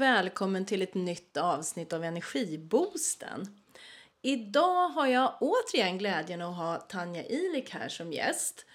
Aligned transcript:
och 0.00 0.04
välkommen 0.04 0.64
till 0.64 0.82
ett 0.82 0.94
nytt 0.94 1.36
avsnitt 1.36 1.92
av 1.92 2.04
Energiboosten. 2.04 3.60
Idag 4.22 4.88
har 4.88 5.06
jag 5.06 5.36
återigen 5.40 5.98
glädjen 5.98 6.42
att 6.42 6.56
ha 6.56 6.76
Tanja 6.76 7.24
Ilik 7.24 7.70
här 7.70 7.88
som 7.88 8.12
gäst. 8.12 8.66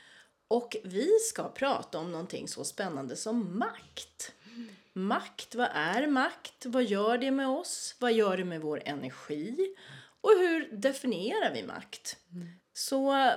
Och 0.48 0.76
vi 0.84 1.10
ska 1.20 1.50
prata 1.50 2.00
om 2.00 2.12
någonting 2.12 2.48
så 2.48 2.64
spännande 2.64 3.16
som 3.16 3.60
makt. 3.60 4.32
Makt, 4.94 5.56
vad 5.56 5.70
är 5.74 6.08
makt? 6.08 6.66
Vad 6.66 6.84
gör 6.84 7.18
det 7.18 7.32
med 7.32 7.48
oss? 7.48 7.96
Vad 8.00 8.14
gör 8.14 8.38
det 8.38 8.46
med 8.46 8.62
vår 8.62 8.82
energi? 8.86 9.76
Och 10.22 10.32
hur 10.32 10.70
definierar 10.72 11.54
vi 11.54 11.64
makt? 11.64 12.18
Så 12.74 13.32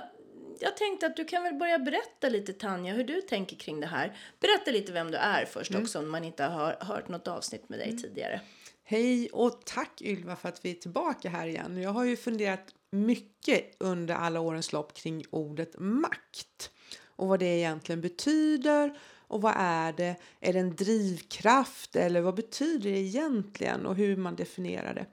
jag 0.59 0.77
tänkte 0.77 1.05
att 1.05 1.15
du 1.15 1.25
kan 1.25 1.43
väl 1.43 1.53
börja 1.53 1.79
berätta 1.79 2.29
lite 2.29 2.53
Tanja 2.53 2.93
hur 2.93 3.03
du 3.03 3.21
tänker 3.21 3.55
kring 3.55 3.79
det 3.79 3.87
här. 3.87 4.17
Berätta 4.39 4.71
lite 4.71 4.91
vem 4.91 5.11
du 5.11 5.17
är 5.17 5.45
först 5.45 5.71
mm. 5.71 5.83
också 5.83 5.99
om 5.99 6.09
man 6.09 6.23
inte 6.23 6.43
har 6.43 6.77
hört 6.81 7.07
något 7.07 7.27
avsnitt 7.27 7.69
med 7.69 7.79
dig 7.79 7.89
mm. 7.89 8.01
tidigare. 8.01 8.41
Hej 8.83 9.29
och 9.29 9.65
tack 9.65 10.01
Ylva 10.01 10.35
för 10.35 10.49
att 10.49 10.65
vi 10.65 10.71
är 10.71 10.75
tillbaka 10.75 11.29
här 11.29 11.47
igen. 11.47 11.81
Jag 11.81 11.89
har 11.89 12.03
ju 12.03 12.17
funderat 12.17 12.73
mycket 12.91 13.75
under 13.79 14.15
alla 14.15 14.39
årens 14.39 14.73
lopp 14.73 14.93
kring 14.93 15.23
ordet 15.29 15.79
makt 15.79 16.71
och 17.05 17.27
vad 17.27 17.39
det 17.39 17.45
egentligen 17.45 18.01
betyder 18.01 18.97
och 19.27 19.41
vad 19.41 19.53
är 19.57 19.93
det? 19.93 20.15
Är 20.39 20.53
det 20.53 20.59
en 20.59 20.75
drivkraft 20.75 21.95
eller 21.95 22.21
vad 22.21 22.35
betyder 22.35 22.91
det 22.91 22.99
egentligen 22.99 23.85
och 23.85 23.95
hur 23.95 24.15
man 24.15 24.35
definierar 24.35 24.93
det? 24.93 25.05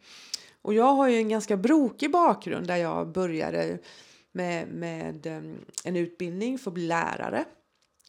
Och 0.63 0.75
jag 0.75 0.93
har 0.93 1.09
ju 1.09 1.17
en 1.17 1.29
ganska 1.29 1.57
brokig 1.57 2.11
bakgrund 2.11 2.67
där 2.67 2.77
jag 2.77 3.13
började 3.13 3.79
med, 4.37 4.69
med 4.69 5.27
en 5.85 5.97
utbildning 5.97 6.59
för 6.59 6.71
att 6.71 6.75
bli 6.75 6.87
lärare. 6.87 7.45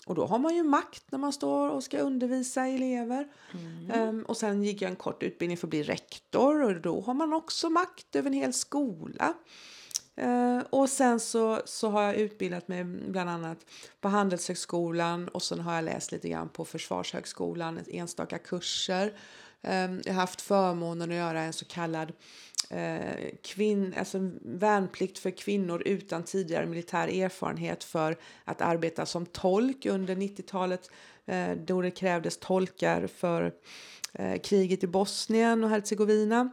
Och 0.06 0.16
då 0.16 0.26
har 0.26 0.40
man 0.40 0.56
ju 0.56 0.64
makt 0.64 1.04
när 1.12 1.20
man 1.20 1.34
står 1.34 1.70
och 1.70 1.84
ska 1.84 2.00
undervisa 2.00 2.68
elever. 2.68 3.28
Mm. 3.54 4.10
Um, 4.10 4.24
och 4.24 4.38
sen 4.38 4.64
gick 4.64 4.82
jag 4.82 4.90
en 4.90 4.96
kort 4.96 5.24
utbildning 5.24 5.58
för 5.58 5.68
att 5.68 5.70
bli 5.70 5.84
rektor 5.84 6.64
och 6.64 6.82
då 6.82 7.02
har 7.02 7.14
man 7.14 7.34
också 7.34 7.70
makt 7.70 8.16
över 8.16 8.28
en 8.28 8.34
hel 8.34 8.54
skola. 8.54 9.34
Uh, 10.22 10.60
och 10.70 10.90
sen 10.90 11.20
så, 11.20 11.62
så 11.66 11.90
har 11.90 12.04
jag 12.04 12.16
utbildat 12.16 12.68
mig 12.68 12.84
bland 12.84 13.30
annat 13.30 13.58
på 14.02 14.08
Handelshögskolan 14.08 15.28
och 15.28 15.44
sen 15.44 15.60
har 15.60 15.76
jag 15.76 15.84
läst 15.84 16.12
lite 16.12 16.30
grann 16.30 16.50
på 16.50 16.66
Försvarshögskolan, 16.66 17.80
enstaka 17.88 18.38
kurser. 18.38 19.14
Um, 19.62 20.02
jag 20.06 20.14
har 20.14 20.22
haft 20.22 20.42
förmånen 20.42 21.12
att 21.12 21.18
göra 21.18 21.42
en 21.42 21.54
så 21.54 21.66
kallad 21.66 22.14
eh, 22.70 23.30
kvinn, 23.42 23.94
alltså 23.98 24.32
värnplikt 24.42 25.20
för 25.20 25.32
kvinnor 25.32 25.84
utan 25.86 26.24
tidigare 26.24 26.66
militär 26.66 27.08
erfarenhet 27.08 27.84
för 27.84 28.18
att 28.46 28.62
arbeta 28.62 29.06
som 29.06 29.26
tolk 29.26 29.86
under 29.86 30.16
90-talet 30.16 30.92
eh, 31.26 31.52
då 31.52 31.82
det 31.82 31.92
krävdes 31.92 32.38
tolkar 32.38 33.08
för 33.08 33.54
eh, 34.14 34.40
kriget 34.40 34.84
i 34.84 34.88
Bosnien 34.88 35.64
och 35.64 35.70
Hercegovina 35.70 36.52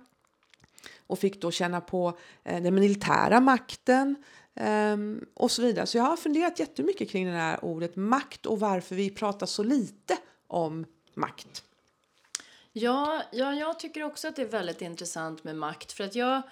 och 1.06 1.18
fick 1.18 1.42
då 1.42 1.50
känna 1.50 1.80
på 1.80 2.18
eh, 2.44 2.62
den 2.62 2.74
militära 2.74 3.40
makten 3.40 4.16
Um, 4.60 5.26
och 5.34 5.50
så 5.50 5.62
vidare. 5.62 5.86
Så 5.86 5.98
jag 5.98 6.04
har 6.04 6.16
funderat 6.16 6.58
jättemycket 6.58 7.10
kring 7.10 7.26
det 7.26 7.32
här 7.32 7.64
ordet 7.64 7.96
makt 7.96 8.46
och 8.46 8.60
varför 8.60 8.94
vi 8.94 9.10
pratar 9.10 9.46
så 9.46 9.62
lite 9.62 10.16
om 10.46 10.86
makt. 11.14 11.64
Ja, 12.76 13.22
ja, 13.32 13.54
jag 13.54 13.78
tycker 13.78 14.02
också 14.02 14.28
att 14.28 14.36
det 14.36 14.42
är 14.42 14.46
väldigt 14.46 14.82
intressant 14.82 15.44
med 15.44 15.56
makt. 15.56 15.92
För 15.92 16.04
att 16.04 16.14
jag, 16.14 16.42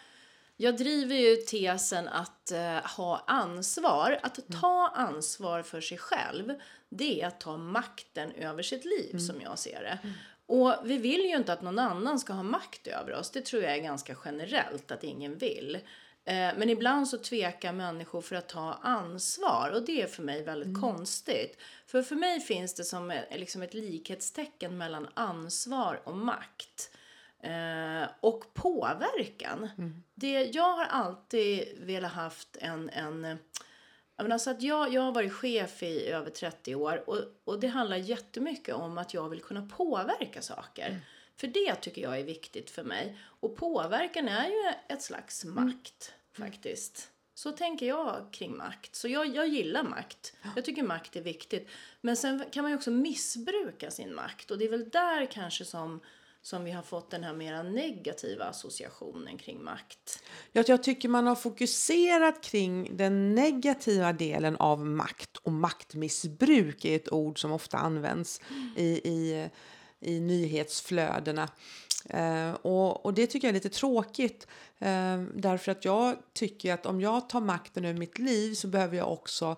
jag 0.57 0.77
driver 0.77 1.17
ju 1.17 1.37
tesen 1.37 2.09
att 2.09 2.51
eh, 2.51 2.97
ha 2.97 3.25
ansvar. 3.27 4.19
Att 4.23 4.39
mm. 4.39 4.61
ta 4.61 4.93
ansvar 4.95 5.63
för 5.63 5.81
sig 5.81 5.99
själv, 5.99 6.55
det 6.89 7.23
är 7.23 7.27
att 7.27 7.41
ta 7.41 7.57
makten 7.57 8.33
över 8.33 8.63
sitt 8.63 8.85
liv 8.85 9.11
mm. 9.11 9.21
som 9.21 9.41
jag 9.41 9.59
ser 9.59 9.83
det. 9.83 9.99
Mm. 10.03 10.15
Och 10.47 10.75
vi 10.85 10.99
vill 10.99 11.21
ju 11.21 11.37
inte 11.37 11.53
att 11.53 11.63
någon 11.63 11.79
annan 11.79 12.19
ska 12.19 12.33
ha 12.33 12.43
makt 12.43 12.87
över 12.87 13.15
oss. 13.15 13.31
Det 13.31 13.45
tror 13.45 13.63
jag 13.63 13.73
är 13.73 13.83
ganska 13.83 14.17
generellt 14.25 14.91
att 14.91 15.05
ingen 15.05 15.39
vill. 15.39 15.79
Eh, 16.25 16.51
men 16.57 16.71
ibland 16.71 17.09
så 17.09 17.19
tvekar 17.19 17.73
människor 17.73 18.21
för 18.21 18.37
att 18.37 18.49
ta 18.49 18.79
ansvar 18.83 19.71
och 19.75 19.83
det 19.83 20.03
är 20.03 20.07
för 20.07 20.23
mig 20.23 20.43
väldigt 20.43 20.69
mm. 20.69 20.81
konstigt. 20.81 21.61
För 21.87 22.03
för 22.03 22.17
mig 22.17 22.41
finns 22.41 22.75
det 22.75 22.85
som 22.85 23.11
ett, 23.11 23.27
liksom 23.31 23.63
ett 23.63 23.75
likhetstecken 23.75 24.79
mellan 24.79 25.09
ansvar 25.15 26.01
och 26.05 26.17
makt. 26.17 26.91
Eh, 27.41 28.09
och 28.21 28.55
påverkan. 28.55 29.69
Mm. 29.79 30.03
Det, 30.15 30.45
jag 30.45 30.73
har 30.73 30.85
alltid 30.85 31.69
velat 31.81 32.13
haft 32.13 32.57
en, 32.61 32.91
en 32.91 33.39
men 34.17 34.33
alltså 34.33 34.51
att 34.51 34.63
jag, 34.63 34.95
jag 34.95 35.03
har 35.03 35.13
varit 35.13 35.33
chef 35.33 35.83
i 35.83 36.07
över 36.07 36.31
30 36.31 36.75
år 36.75 37.09
och, 37.11 37.19
och 37.45 37.61
det 37.61 37.67
handlar 37.67 37.97
jättemycket 37.97 38.75
om 38.75 38.99
att 38.99 39.15
jag 39.15 39.29
vill 39.29 39.43
kunna 39.43 39.69
påverka 39.77 40.43
saker. 40.43 40.89
Mm. 40.89 41.01
För 41.43 41.49
det 41.49 41.75
tycker 41.75 42.03
jag 42.03 42.21
är 42.21 42.25
viktigt 42.25 42.71
för 42.71 42.85
mig. 42.85 43.17
Och 43.41 43.57
påverkan 43.57 44.29
är 44.29 44.47
ju 44.47 44.73
ett 44.89 45.03
slags 45.03 45.45
mm. 45.45 45.55
makt 45.55 46.13
mm. 46.37 46.51
faktiskt. 46.51 47.09
Så 47.35 47.53
tänker 47.53 47.87
jag 47.87 48.27
kring 48.33 48.57
makt. 48.57 48.95
Så 48.95 49.09
jag, 49.09 49.37
jag 49.37 49.49
gillar 49.49 49.83
makt. 49.83 50.33
Jag 50.57 50.65
tycker 50.65 50.83
makt 50.83 51.17
är 51.17 51.21
viktigt. 51.21 51.69
Men 52.01 52.17
sen 52.17 52.45
kan 52.51 52.63
man 52.63 52.71
ju 52.71 52.77
också 52.77 52.91
missbruka 52.91 53.91
sin 53.91 54.15
makt. 54.15 54.51
Och 54.51 54.59
det 54.59 54.65
är 54.65 54.71
väl 54.71 54.89
där 54.89 55.27
kanske 55.27 55.65
som, 55.65 56.01
som 56.43 56.65
vi 56.65 56.71
har 56.71 56.83
fått 56.83 57.11
den 57.11 57.25
här 57.25 57.35
mera 57.35 57.63
negativa 57.63 58.45
associationen 58.45 59.39
kring 59.39 59.65
makt. 59.65 60.23
Jag, 60.53 60.69
jag 60.69 60.83
tycker 60.83 61.09
man 61.09 61.27
har 61.27 61.37
fokuserat 61.37 62.41
kring 62.41 62.97
den 62.97 63.35
negativa 63.35 64.13
delen 64.13 64.57
av 64.57 64.87
makt. 64.87 65.37
Och 65.37 65.53
maktmissbruk 65.53 66.85
är 66.85 66.97
ett 66.97 67.13
ord 67.13 67.41
som 67.41 67.53
ofta 67.53 67.79
används 67.79 68.41
mm. 68.51 68.71
i, 68.77 69.01
i 69.05 69.49
i 70.03 70.21
nyhetsflödena. 70.21 71.49
Eh, 72.09 72.53
och, 72.53 73.07
och, 73.07 73.15
det 73.15 73.27
tycker 73.27 73.49
jag 73.49 73.51
är 73.51 73.55
lite 73.55 73.69
tråkigt. 73.69 74.47
Eh, 74.79 75.23
därför 75.35 75.73
att 75.73 75.85
jag 75.85 76.17
tycker 76.33 76.75
att 76.75 76.87
om 76.87 77.01
jag 77.01 77.29
tar 77.29 77.41
makten 77.41 77.85
över 77.85 77.99
mitt 77.99 78.19
liv 78.19 78.55
så 78.55 78.69
behöver 78.69 78.97
jag 78.97 79.13
också 79.13 79.57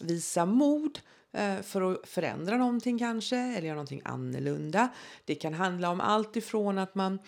visa 0.00 0.46
mod 0.46 0.98
eh, 1.32 1.60
för 1.62 1.92
att 1.92 2.08
förändra 2.08 2.56
någonting 2.56 2.98
kanske 2.98 3.36
eller 3.36 3.66
göra 3.66 3.74
någonting 3.74 4.02
annorlunda. 4.04 4.88
Det 5.24 5.34
kan 5.34 5.54
handla 5.54 5.90
om 5.90 6.00
allt 6.00 6.36
ifrån 6.36 6.78
att 6.78 6.94
man 6.94 7.18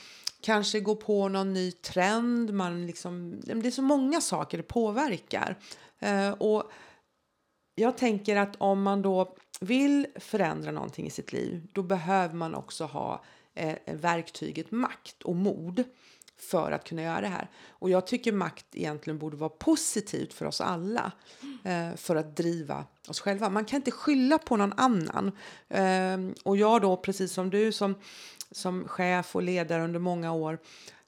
kanske 0.40 0.80
går 0.80 0.94
på 0.94 1.28
någon 1.28 1.52
ny 1.52 1.72
trend. 1.72 2.54
Man 2.54 2.86
liksom, 2.86 3.40
det 3.40 3.66
är 3.66 3.70
så 3.70 3.82
många 3.82 4.20
saker 4.20 4.58
det 4.58 4.64
påverkar. 4.64 5.56
Eh, 5.98 6.30
och 6.30 6.70
jag 7.74 7.96
tänker 7.96 8.36
att 8.36 8.56
om 8.58 8.82
man 8.82 9.02
då 9.02 9.36
vill 9.60 10.06
förändra 10.16 10.70
någonting 10.70 11.06
i 11.06 11.10
sitt 11.10 11.32
liv, 11.32 11.66
då 11.72 11.82
behöver 11.82 12.34
man 12.34 12.54
också 12.54 12.84
ha 12.84 13.24
eh, 13.54 13.76
verktyget 13.86 14.70
makt 14.70 15.22
och 15.22 15.36
mod 15.36 15.84
för 16.38 16.72
att 16.72 16.84
kunna 16.84 17.02
göra 17.02 17.20
det 17.20 17.28
här. 17.28 17.50
Och 17.68 17.90
jag 17.90 18.06
tycker 18.06 18.32
makt 18.32 18.66
egentligen 18.72 19.18
borde 19.18 19.36
vara 19.36 19.50
positivt 19.50 20.32
för 20.32 20.46
oss 20.46 20.60
alla 20.60 21.12
eh, 21.64 21.96
för 21.96 22.16
att 22.16 22.36
driva 22.36 22.84
oss 23.08 23.20
själva. 23.20 23.50
Man 23.50 23.64
kan 23.64 23.76
inte 23.76 23.90
skylla 23.90 24.38
på 24.38 24.56
någon 24.56 24.72
annan. 24.76 25.32
Eh, 25.68 26.18
och 26.44 26.56
jag 26.56 26.82
då, 26.82 26.96
precis 26.96 27.32
som 27.32 27.50
du 27.50 27.72
som, 27.72 27.94
som 28.50 28.88
chef 28.88 29.36
och 29.36 29.42
ledare 29.42 29.84
under 29.84 30.00
många 30.00 30.32
år 30.32 30.58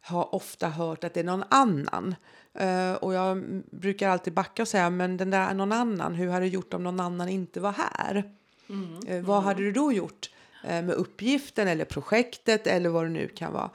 har 0.01 0.35
ofta 0.35 0.69
hört 0.69 1.05
att 1.05 1.15
det 1.15 1.21
är 1.21 1.25
någon 1.25 1.45
annan. 1.49 2.15
Uh, 2.61 2.95
och 2.95 3.15
jag 3.15 3.63
brukar 3.71 4.09
alltid 4.09 4.33
backa 4.33 4.63
och 4.63 4.69
säga, 4.69 4.91
men 4.91 5.17
den 5.17 5.31
där 5.31 5.55
någon 5.55 5.73
annan, 5.73 6.15
hur 6.15 6.29
hade 6.29 6.45
du 6.45 6.51
gjort 6.51 6.75
om 6.75 6.83
någon 6.83 7.01
annan 7.01 7.29
inte 7.29 7.61
var 7.61 7.73
här? 7.73 8.33
Mm. 8.69 9.09
Uh, 9.09 9.25
vad 9.25 9.43
hade 9.43 9.63
du 9.63 9.73
då 9.73 9.93
gjort 9.93 10.31
uh, 10.65 10.71
med 10.71 10.91
uppgiften 10.91 11.69
eller 11.69 11.85
projektet 11.85 12.67
eller 12.67 12.89
vad 12.89 13.05
det 13.05 13.11
nu 13.11 13.29
kan 13.29 13.53
vara? 13.53 13.71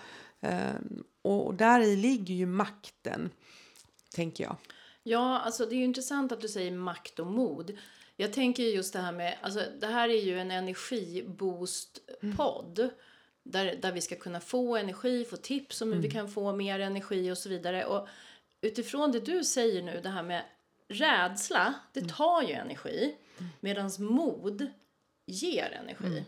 och, 1.22 1.48
och 1.48 1.54
där 1.54 1.82
i 1.82 1.96
ligger 1.96 2.34
ju 2.34 2.46
makten, 2.46 3.30
tänker 4.16 4.44
jag. 4.44 4.56
Ja, 5.04 5.40
alltså 5.40 5.66
det 5.66 5.76
är 5.76 5.78
ju 5.78 5.84
intressant 5.84 6.32
att 6.32 6.42
du 6.42 6.48
säger 6.48 6.72
makt 6.72 7.20
och 7.20 7.28
mod. 7.28 7.78
Jag 8.16 8.34
tänker 8.34 8.64
just 8.64 8.94
det 8.94 9.00
här 9.00 9.12
med, 9.12 9.38
alltså 9.42 9.64
det 9.79 9.88
här 9.88 10.09
är 10.09 10.22
ju 10.22 10.40
en 10.40 10.52
energiboost-podd. 10.52 12.79
Mm 12.79 12.91
där, 13.44 13.76
där 13.82 13.91
vi 13.91 14.02
ska 14.02 14.16
kunna 14.16 14.40
få 14.40 14.78
energi, 14.78 15.26
få 15.26 15.38
tips 15.38 15.82
om 15.82 15.88
hur 15.88 15.96
mm. 15.96 16.02
vi 16.02 16.12
kan 16.12 16.29
få 16.29 16.53
mer 16.53 16.79
energi 16.79 17.32
och 17.32 17.38
så 17.38 17.50
vidare. 17.50 17.86
Och 17.86 18.08
utifrån 18.64 19.12
det 19.12 19.20
du 19.20 19.44
säger 19.44 19.82
nu, 19.82 20.00
det 20.04 20.10
här 20.10 20.24
med 20.24 20.44
rädsla, 20.88 21.74
det 21.94 22.00
mm. 22.00 22.12
tar 22.12 22.42
ju 22.42 22.52
energi. 22.52 23.16
Mm. 23.38 23.50
Medan 23.60 23.92
mod 24.00 24.68
ger 25.26 25.80
energi. 25.82 26.26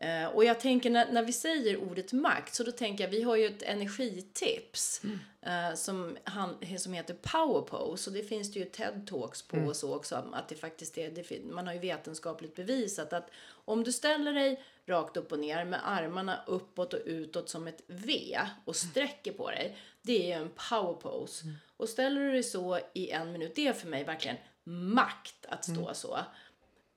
Mm. 0.00 0.24
Uh, 0.24 0.36
och 0.36 0.44
jag 0.44 0.60
tänker 0.60 0.90
när, 0.90 1.12
när 1.12 1.22
vi 1.22 1.32
säger 1.32 1.76
ordet 1.76 2.12
makt 2.12 2.54
så 2.54 2.62
då 2.62 2.72
tänker 2.72 3.04
jag 3.04 3.10
vi 3.10 3.22
har 3.22 3.36
ju 3.36 3.46
ett 3.46 3.62
energitips 3.62 5.00
mm. 5.04 5.18
uh, 5.46 5.74
som, 5.74 6.16
han, 6.24 6.56
som 6.78 6.92
heter 6.92 7.14
power 7.14 7.62
pose 7.62 8.10
och 8.10 8.16
det 8.16 8.22
finns 8.22 8.52
det 8.52 8.58
ju 8.58 8.64
TED 8.64 9.06
talks 9.06 9.42
på 9.42 9.56
mm. 9.56 9.68
och 9.68 9.76
så 9.76 9.96
också 9.96 10.24
att 10.32 10.48
det 10.48 10.54
faktiskt 10.54 10.98
är, 10.98 11.10
det, 11.10 11.44
man 11.44 11.66
har 11.66 11.74
ju 11.74 11.80
vetenskapligt 11.80 12.56
bevisat 12.56 13.12
att 13.12 13.30
om 13.64 13.84
du 13.84 13.92
ställer 13.92 14.32
dig 14.32 14.62
rakt 14.86 15.16
upp 15.16 15.32
och 15.32 15.38
ner 15.38 15.64
med 15.64 15.80
armarna 15.84 16.40
uppåt 16.46 16.94
och 16.94 17.00
utåt 17.04 17.48
som 17.48 17.66
ett 17.66 17.82
V 17.86 18.38
och 18.64 18.76
sträcker 18.76 19.32
på 19.32 19.50
dig. 19.50 19.76
Det 20.02 20.32
är 20.32 20.40
en 20.40 20.50
power 20.68 20.94
pose. 20.94 21.44
Mm. 21.44 21.56
Och 21.76 21.88
ställer 21.88 22.20
du 22.20 22.32
dig 22.32 22.42
så 22.42 22.78
i 22.94 23.10
en 23.10 23.32
minut, 23.32 23.52
det 23.54 23.66
är 23.66 23.72
för 23.72 23.88
mig 23.88 24.04
verkligen 24.04 24.36
makt 24.64 25.46
att 25.48 25.64
stå 25.64 25.80
mm. 25.80 25.94
så. 25.94 26.18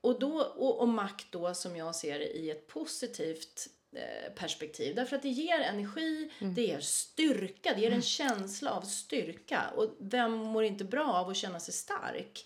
Och, 0.01 0.19
då, 0.19 0.41
och, 0.41 0.79
och 0.79 0.87
makt 0.87 1.27
då 1.31 1.53
som 1.53 1.75
jag 1.75 1.95
ser 1.95 2.19
det 2.19 2.37
i 2.37 2.49
ett 2.49 2.67
positivt 2.67 3.67
eh, 3.95 4.33
perspektiv. 4.35 4.95
Därför 4.95 5.15
att 5.15 5.21
det 5.21 5.29
ger 5.29 5.59
energi, 5.59 6.31
det 6.55 6.61
ger 6.61 6.79
styrka, 6.79 7.73
det 7.73 7.81
ger 7.81 7.91
en 7.91 8.01
känsla 8.01 8.71
av 8.71 8.81
styrka. 8.81 9.63
Och 9.75 9.95
vem 9.99 10.31
mår 10.31 10.63
inte 10.63 10.83
bra 10.83 11.13
av 11.13 11.29
att 11.29 11.37
känna 11.37 11.59
sig 11.59 11.73
stark? 11.73 12.45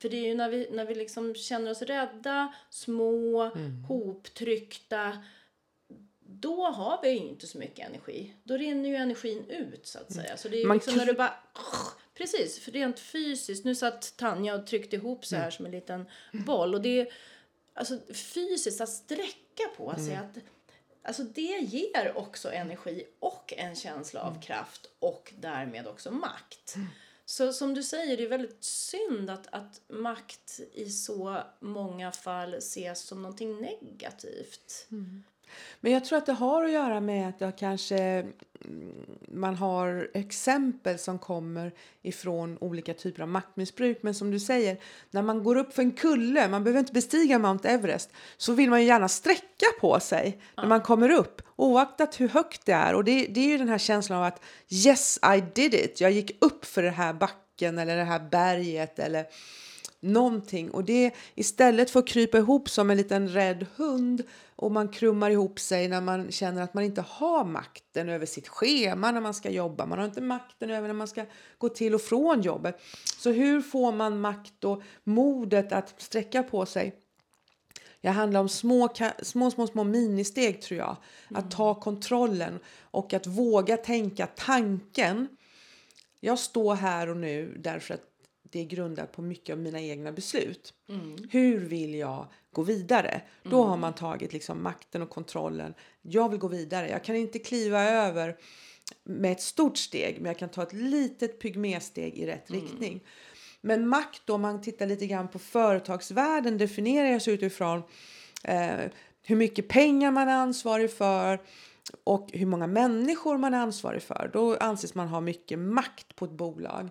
För 0.00 0.08
det 0.08 0.16
är 0.16 0.26
ju 0.26 0.34
när 0.34 0.48
vi, 0.48 0.68
när 0.70 0.84
vi 0.84 0.94
liksom 0.94 1.34
känner 1.34 1.70
oss 1.70 1.82
rädda, 1.82 2.54
små, 2.70 3.50
hoptryckta, 3.88 5.18
då 6.20 6.64
har 6.64 7.02
vi 7.02 7.08
ju 7.08 7.16
inte 7.16 7.46
så 7.46 7.58
mycket 7.58 7.88
energi. 7.88 8.34
Då 8.44 8.56
rinner 8.56 8.88
ju 8.88 8.96
energin 8.96 9.44
ut 9.48 9.86
så 9.86 9.98
att 9.98 10.12
säga. 10.12 10.36
Så 10.36 10.48
det 10.48 10.56
är 10.56 10.60
ju 10.60 10.66
Man 10.66 10.76
liksom 10.76 10.94
när 10.94 11.06
du 11.06 11.12
bara... 11.12 11.34
Precis, 12.18 12.58
för 12.58 12.72
rent 12.72 13.00
fysiskt. 13.00 13.64
Nu 13.64 13.74
satt 13.74 14.16
Tanja 14.16 14.54
och 14.54 14.66
tryckte 14.66 14.96
ihop 14.96 15.26
så 15.26 15.36
här 15.36 15.50
som 15.50 15.66
en 15.66 15.72
liten 15.72 16.06
boll. 16.32 16.74
Och 16.74 16.82
det 16.82 17.00
är 17.00 17.12
alltså 17.74 17.98
fysiskt 18.12 18.80
att 18.80 18.88
sträcka 18.88 19.68
på 19.76 19.94
sig. 19.94 20.14
Att, 20.16 20.38
alltså 21.02 21.22
det 21.22 21.58
ger 21.60 22.12
också 22.16 22.52
energi 22.52 23.04
och 23.18 23.54
en 23.56 23.74
känsla 23.74 24.20
av 24.20 24.42
kraft 24.42 24.90
och 24.98 25.32
därmed 25.38 25.86
också 25.86 26.10
makt. 26.10 26.76
Så 27.24 27.52
som 27.52 27.74
du 27.74 27.82
säger, 27.82 28.16
det 28.16 28.24
är 28.24 28.28
väldigt 28.28 28.64
synd 28.64 29.30
att, 29.30 29.46
att 29.46 29.80
makt 29.88 30.60
i 30.72 30.90
så 30.90 31.42
många 31.60 32.12
fall 32.12 32.54
ses 32.54 33.00
som 33.00 33.22
någonting 33.22 33.60
negativt. 33.60 34.86
Men 35.80 35.92
jag 35.92 36.04
tror 36.04 36.18
att 36.18 36.26
det 36.26 36.32
har 36.32 36.64
att 36.64 36.70
göra 36.70 37.00
med 37.00 37.28
att 37.28 37.38
det 37.38 37.52
kanske 37.58 37.98
mm, 37.98 39.06
man 39.28 39.56
har 39.56 40.10
exempel 40.14 40.98
som 40.98 41.18
kommer 41.18 41.72
ifrån 42.02 42.58
olika 42.60 42.94
typer 42.94 43.22
av 43.22 43.28
maktmissbruk. 43.28 43.98
Men 44.02 44.14
som 44.14 44.30
du 44.30 44.40
säger, 44.40 44.76
när 45.10 45.22
man 45.22 45.44
går 45.44 45.56
upp 45.56 45.74
för 45.74 45.82
en 45.82 45.92
kulle, 45.92 46.48
man 46.48 46.64
behöver 46.64 46.80
inte 46.80 46.92
bestiga 46.92 47.38
Mount 47.38 47.68
Everest, 47.68 48.10
så 48.36 48.52
vill 48.52 48.70
man 48.70 48.80
ju 48.80 48.86
gärna 48.86 49.08
sträcka 49.08 49.66
på 49.80 50.00
sig 50.00 50.40
när 50.56 50.66
man 50.66 50.80
kommer 50.80 51.10
upp, 51.10 51.42
oaktat 51.56 52.20
hur 52.20 52.28
högt 52.28 52.66
det 52.66 52.72
är. 52.72 52.94
Och 52.94 53.04
det, 53.04 53.26
det 53.26 53.40
är 53.40 53.48
ju 53.48 53.58
den 53.58 53.68
här 53.68 53.78
känslan 53.78 54.18
av 54.18 54.24
att 54.24 54.42
yes, 54.68 55.18
I 55.36 55.40
did 55.54 55.74
it. 55.74 56.00
Jag 56.00 56.10
gick 56.10 56.44
upp 56.44 56.64
för 56.64 56.82
den 56.82 56.94
här 56.94 57.12
backen 57.12 57.78
eller 57.78 57.96
det 57.96 58.04
här 58.04 58.28
berget 58.30 58.98
eller 58.98 59.26
någonting. 60.00 60.70
Och 60.70 60.84
det 60.84 61.14
istället 61.34 61.90
för 61.90 61.98
att 62.00 62.08
krypa 62.08 62.38
ihop 62.38 62.70
som 62.70 62.90
en 62.90 62.96
liten 62.96 63.28
rädd 63.28 63.66
hund 63.76 64.22
och 64.56 64.72
man 64.72 64.88
krummar 64.88 65.30
ihop 65.30 65.60
sig 65.60 65.88
när 65.88 66.00
man 66.00 66.32
känner 66.32 66.62
att 66.62 66.74
man 66.74 66.84
inte 66.84 67.04
har 67.08 67.44
makten 67.44 68.08
över 68.08 68.26
sitt 68.26 68.48
schema 68.48 69.10
när 69.10 69.20
man 69.20 69.34
ska 69.34 69.50
jobba. 69.50 69.86
Man 69.86 69.98
har 69.98 70.06
inte 70.06 70.20
makten 70.20 70.70
över 70.70 70.88
när 70.88 70.94
man 70.94 71.08
ska 71.08 71.24
gå 71.58 71.68
till 71.68 71.94
och 71.94 72.02
från 72.02 72.42
jobbet. 72.42 72.80
Så 73.18 73.30
hur 73.30 73.60
får 73.60 73.92
man 73.92 74.20
makt 74.20 74.64
och 74.64 74.82
modet 75.04 75.72
att 75.72 75.94
sträcka 76.02 76.42
på 76.42 76.66
sig? 76.66 76.94
Det 78.00 78.08
handlar 78.08 78.40
om 78.40 78.48
små, 78.48 78.88
små, 79.22 79.50
små, 79.50 79.66
små 79.66 79.84
ministeg 79.84 80.62
tror 80.62 80.78
jag. 80.78 80.96
Att 81.34 81.50
ta 81.50 81.74
kontrollen 81.74 82.58
och 82.80 83.14
att 83.14 83.26
våga 83.26 83.76
tänka 83.76 84.26
tanken. 84.26 85.28
Jag 86.20 86.38
står 86.38 86.74
här 86.74 87.08
och 87.08 87.16
nu 87.16 87.56
därför 87.58 87.94
att 87.94 88.04
det 88.50 88.60
är 88.60 88.64
grundat 88.64 89.12
på 89.12 89.22
mycket 89.22 89.52
av 89.52 89.58
mina 89.58 89.80
egna 89.80 90.12
beslut. 90.12 90.74
Hur 91.30 91.58
vill 91.58 91.94
jag 91.94 92.26
gå 92.52 92.62
vidare? 92.62 93.20
Då 93.42 93.64
har 93.64 93.76
man 93.76 93.92
tagit 93.94 94.32
liksom 94.32 94.62
makten 94.62 95.02
och 95.02 95.10
kontrollen. 95.10 95.74
Jag 96.02 96.28
vill 96.28 96.38
gå 96.38 96.48
vidare. 96.48 96.88
Jag 96.88 97.04
kan 97.04 97.16
inte 97.16 97.38
kliva 97.38 97.84
över 97.84 98.36
med 99.04 99.32
ett 99.32 99.40
stort 99.40 99.78
steg, 99.78 100.16
men 100.16 100.26
jag 100.26 100.38
kan 100.38 100.48
ta 100.48 100.62
ett 100.62 100.72
litet 100.72 101.40
pygmesteg 101.40 102.18
i 102.18 102.26
rätt 102.26 102.50
riktning. 102.50 103.00
Men 103.60 103.88
makt 103.88 104.22
då, 104.24 104.34
om 104.34 104.42
man 104.42 104.60
tittar 104.60 104.86
lite 104.86 105.06
grann 105.06 105.28
på 105.28 105.38
företagsvärlden 105.38 106.58
definieras 106.58 107.28
utifrån 107.28 107.82
eh, 108.44 108.76
hur 109.22 109.36
mycket 109.36 109.68
pengar 109.68 110.10
man 110.10 110.28
är 110.28 110.36
ansvarig 110.36 110.90
för 110.92 111.40
och 112.04 112.30
hur 112.32 112.46
många 112.46 112.66
människor 112.66 113.38
man 113.38 113.54
är 113.54 113.58
ansvarig 113.58 114.02
för. 114.02 114.30
Då 114.32 114.56
anses 114.56 114.94
man 114.94 115.08
ha 115.08 115.20
mycket 115.20 115.58
makt 115.58 116.16
på 116.16 116.24
ett 116.24 116.30
bolag. 116.30 116.90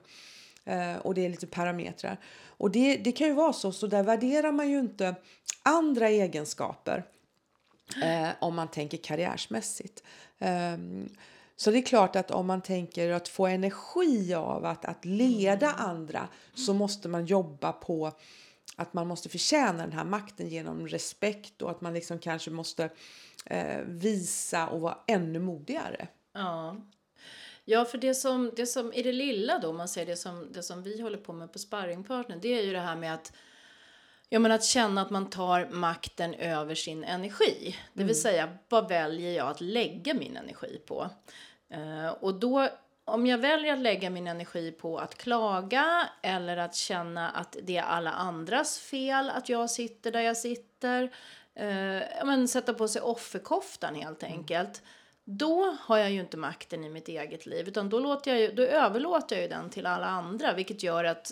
Eh, 0.67 0.97
och 0.97 1.13
det 1.13 1.25
är 1.25 1.29
lite 1.29 1.47
parametrar. 1.47 2.17
Och 2.47 2.71
det, 2.71 2.97
det 2.97 3.11
kan 3.11 3.27
ju 3.27 3.33
vara 3.33 3.53
så, 3.53 3.71
så 3.71 3.87
där 3.87 4.03
värderar 4.03 4.51
man 4.51 4.69
ju 4.69 4.79
inte 4.79 5.15
andra 5.63 6.09
egenskaper 6.09 7.05
eh, 8.03 8.29
om 8.39 8.55
man 8.55 8.67
tänker 8.67 8.97
karriärsmässigt. 8.97 10.03
Ehm, 10.39 11.09
så 11.55 11.71
det 11.71 11.77
är 11.77 11.81
klart 11.81 12.15
att 12.15 12.31
om 12.31 12.47
man 12.47 12.61
tänker 12.61 13.11
att 13.11 13.27
få 13.27 13.47
energi 13.47 14.33
av 14.33 14.65
att, 14.65 14.85
att 14.85 15.05
leda 15.05 15.71
andra 15.71 16.27
så 16.53 16.73
måste 16.73 17.07
man 17.07 17.25
jobba 17.25 17.71
på 17.71 18.11
att 18.75 18.93
man 18.93 19.07
måste 19.07 19.29
förtjäna 19.29 19.77
den 19.77 19.91
här 19.91 20.05
makten 20.05 20.49
genom 20.49 20.87
respekt 20.87 21.61
och 21.61 21.71
att 21.71 21.81
man 21.81 21.93
liksom 21.93 22.19
kanske 22.19 22.51
måste 22.51 22.89
eh, 23.45 23.81
visa 23.85 24.67
och 24.67 24.81
vara 24.81 24.97
ännu 25.07 25.39
modigare. 25.39 26.07
Ja. 26.33 26.75
Ja, 27.69 27.85
för 27.85 27.97
det 27.97 28.15
som, 28.15 28.51
det 28.55 28.65
som 28.65 28.93
i 28.93 29.03
det 29.03 29.11
lilla 29.11 29.59
då, 29.59 29.69
om 29.69 29.77
man 29.77 29.87
säger 29.87 30.07
det 30.07 30.15
som, 30.15 30.51
det 30.51 30.63
som 30.63 30.83
vi 30.83 31.01
håller 31.01 31.17
på 31.17 31.33
med 31.33 31.53
på 31.53 31.59
Sparringpartner, 31.59 32.37
det 32.41 32.59
är 32.59 32.63
ju 32.63 32.73
det 32.73 32.79
här 32.79 32.95
med 32.95 33.13
att 33.13 33.33
Ja, 34.29 34.39
men 34.39 34.51
att 34.51 34.63
känna 34.63 35.01
att 35.01 35.09
man 35.09 35.29
tar 35.29 35.67
makten 35.69 36.33
över 36.33 36.75
sin 36.75 37.03
energi. 37.03 37.75
Det 37.93 38.03
vill 38.03 38.21
säga, 38.21 38.57
vad 38.69 38.89
väljer 38.89 39.31
jag 39.31 39.47
att 39.47 39.61
lägga 39.61 40.13
min 40.13 40.37
energi 40.37 40.81
på? 40.85 41.09
Eh, 41.69 42.07
och 42.07 42.33
då, 42.33 42.69
om 43.05 43.27
jag 43.27 43.37
väljer 43.37 43.73
att 43.73 43.79
lägga 43.79 44.09
min 44.09 44.27
energi 44.27 44.71
på 44.71 44.97
att 44.97 45.15
klaga 45.15 46.09
eller 46.21 46.57
att 46.57 46.75
känna 46.75 47.29
att 47.29 47.57
det 47.63 47.77
är 47.77 47.83
alla 47.83 48.11
andras 48.11 48.79
fel 48.79 49.29
att 49.29 49.49
jag 49.49 49.69
sitter 49.69 50.11
där 50.11 50.21
jag 50.21 50.37
sitter, 50.37 51.11
eh, 51.55 52.17
ja, 52.17 52.25
men 52.25 52.47
sätta 52.47 52.73
på 52.73 52.87
sig 52.87 53.01
offerkoftan 53.01 53.95
helt 53.95 54.23
enkelt. 54.23 54.81
Då 55.29 55.77
har 55.79 55.97
jag 55.97 56.11
ju 56.11 56.19
inte 56.19 56.37
makten 56.37 56.83
i 56.83 56.89
mitt 56.89 57.07
eget 57.07 57.45
liv 57.45 57.67
utan 57.67 57.89
då, 57.89 57.99
låter 57.99 58.31
jag 58.31 58.41
ju, 58.41 58.51
då 58.51 58.63
överlåter 58.63 59.35
jag 59.35 59.43
ju 59.43 59.49
den 59.49 59.69
till 59.69 59.85
alla 59.85 60.05
andra 60.05 60.53
vilket 60.53 60.83
gör 60.83 61.03
att 61.03 61.31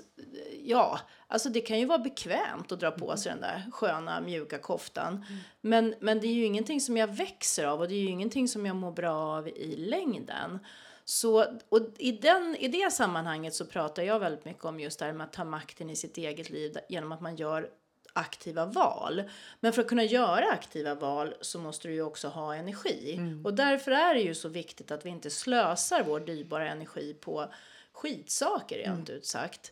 ja, 0.64 1.00
alltså 1.28 1.50
det 1.50 1.62
kan 1.62 1.80
ju 1.80 1.86
vara 1.86 2.00
bekvämt 2.00 2.72
att 2.72 2.80
dra 2.80 2.92
på 2.92 3.18
sig 3.18 3.32
den 3.32 3.42
där 3.42 3.72
sköna 3.72 4.22
mjuka 4.22 4.58
koftan. 4.58 5.26
Men, 5.62 5.96
men 6.00 6.20
det 6.20 6.28
är 6.28 6.34
ju 6.34 6.46
ingenting 6.46 6.82
som 6.82 6.98
jag 6.98 7.08
växer 7.08 7.66
av 7.66 7.80
och 7.80 7.88
det 7.88 7.94
är 7.94 8.00
ju 8.00 8.10
ingenting 8.10 8.48
som 8.48 8.66
jag 8.66 8.76
mår 8.76 8.92
bra 8.92 9.16
av 9.16 9.48
i 9.48 9.76
längden. 9.76 10.60
Så, 11.06 11.46
och 11.70 11.82
i, 11.98 12.12
den, 12.12 12.56
I 12.56 12.68
det 12.68 12.94
sammanhanget 12.94 13.54
så 13.54 13.66
pratar 13.66 14.04
jag 14.04 14.20
väldigt 14.20 14.46
mycket 14.46 14.66
om 14.66 14.80
just 14.80 15.00
det 15.00 15.06
här 15.06 15.14
med 15.14 15.26
att 15.26 15.34
ta 15.34 15.44
makten 15.44 15.90
i 15.90 15.96
sitt 15.96 16.18
eget 16.18 16.50
liv 16.50 16.78
genom 16.90 17.12
att 17.12 17.22
man 17.22 17.36
gör 17.36 17.70
aktiva 18.16 18.66
val. 18.66 19.24
Men 19.60 19.74
för 19.74 19.82
att 19.82 19.88
kunna 19.88 20.04
göra 20.04 20.52
aktiva 20.52 20.96
val 20.96 21.34
så 21.42 21.60
måste 21.60 21.88
du 21.88 21.94
ju 21.94 22.02
också 22.02 22.28
ha 22.28 22.56
energi. 22.56 23.20
Och 23.44 23.54
därför 23.54 23.92
är 23.92 24.14
det 24.14 24.22
ju 24.22 24.36
så 24.36 24.50
viktigt 24.50 24.92
att 24.92 25.06
vi 25.06 25.10
inte 25.10 25.30
slösar 25.30 26.04
vår 26.04 26.20
dyrbara 26.20 26.70
energi 26.70 27.14
på 27.14 27.54
skitsaker 27.92 28.78
rent 28.78 29.10
ut 29.10 29.26
sagt. 29.26 29.72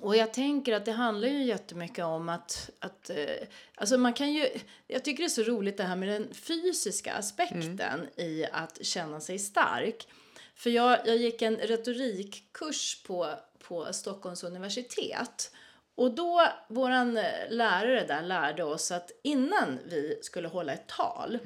Och 0.00 0.16
jag 0.16 0.34
tänker 0.34 0.72
att 0.72 0.84
det 0.84 0.92
handlar 0.92 1.28
ju 1.28 1.44
jättemycket 1.44 2.04
om 2.04 2.28
att, 2.28 2.70
att 2.78 3.10
eh, 3.10 3.46
alltså 3.74 3.98
man 3.98 4.12
kan 4.12 4.32
ju, 4.32 4.48
jag 4.86 5.04
tycker 5.04 5.22
det 5.22 5.26
är 5.26 5.28
så 5.28 5.42
roligt 5.42 5.76
det 5.76 5.84
här 5.84 5.96
med 5.96 6.08
den 6.08 6.34
fysiska 6.34 7.14
aspekten 7.14 8.08
i 8.16 8.46
att 8.52 8.84
känna 8.84 9.20
sig 9.20 9.38
stark. 9.38 10.08
För 10.54 10.70
jag, 10.70 10.98
jag 11.06 11.16
gick 11.16 11.42
en 11.42 11.56
retorikkurs 11.56 13.02
på, 13.02 13.34
på 13.58 13.92
Stockholms 13.92 14.44
universitet 14.44 15.52
och 15.94 16.14
då, 16.14 16.42
våran 16.68 17.16
eh, 17.16 17.24
lärare 17.50 18.04
där 18.06 18.22
lärde 18.22 18.64
oss 18.64 18.90
att 18.92 19.10
innan 19.24 19.78
vi 19.86 20.18
skulle 20.22 20.48
hålla 20.48 20.72
ett 20.72 20.86
tal 20.86 21.38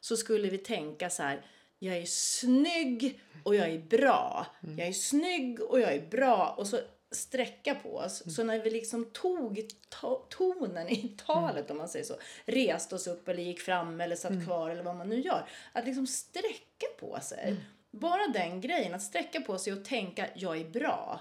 så 0.00 0.16
skulle 0.16 0.48
vi 0.48 0.58
tänka 0.58 1.10
så 1.10 1.22
här, 1.22 1.46
jag 1.78 1.96
är 1.96 2.06
snygg 2.06 3.20
och 3.42 3.54
jag 3.54 3.68
är 3.70 3.78
bra. 3.78 4.46
Jag 4.78 4.88
är 4.88 4.92
snygg 4.92 5.60
och 5.60 5.80
jag 5.80 5.92
är 5.94 6.06
bra. 6.10 6.54
Och 6.58 6.66
så 6.66 6.80
sträcka 7.10 7.74
på 7.74 7.96
oss. 7.96 8.34
Så 8.36 8.44
när 8.44 8.58
vi 8.58 8.70
liksom 8.70 9.04
tog 9.10 9.68
to- 10.00 10.26
tonen 10.30 10.88
i 10.88 11.16
talet, 11.26 11.70
om 11.70 11.76
man 11.78 11.88
säger 11.88 12.04
så, 12.04 12.14
reste 12.44 12.94
oss 12.94 13.06
upp 13.06 13.28
eller 13.28 13.42
gick 13.42 13.60
fram 13.60 14.00
eller 14.00 14.16
satt 14.16 14.44
kvar 14.44 14.70
eller 14.70 14.82
vad 14.82 14.96
man 14.96 15.08
nu 15.08 15.20
gör. 15.20 15.48
Att 15.72 15.84
liksom 15.86 16.06
sträcka 16.06 16.86
på 17.00 17.18
sig. 17.22 17.56
Bara 17.90 18.26
den 18.26 18.60
grejen, 18.60 18.94
att 18.94 19.02
sträcka 19.02 19.40
på 19.40 19.58
sig 19.58 19.72
och 19.72 19.84
tänka, 19.84 20.26
jag 20.34 20.60
är 20.60 20.64
bra. 20.70 21.20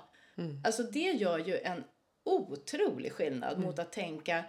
Alltså 0.65 0.83
det 0.83 0.99
gör 1.11 1.39
ju 1.39 1.57
en 1.57 1.83
otrolig 2.23 3.11
skillnad 3.11 3.59
mot 3.59 3.79
att 3.79 3.91
tänka 3.91 4.43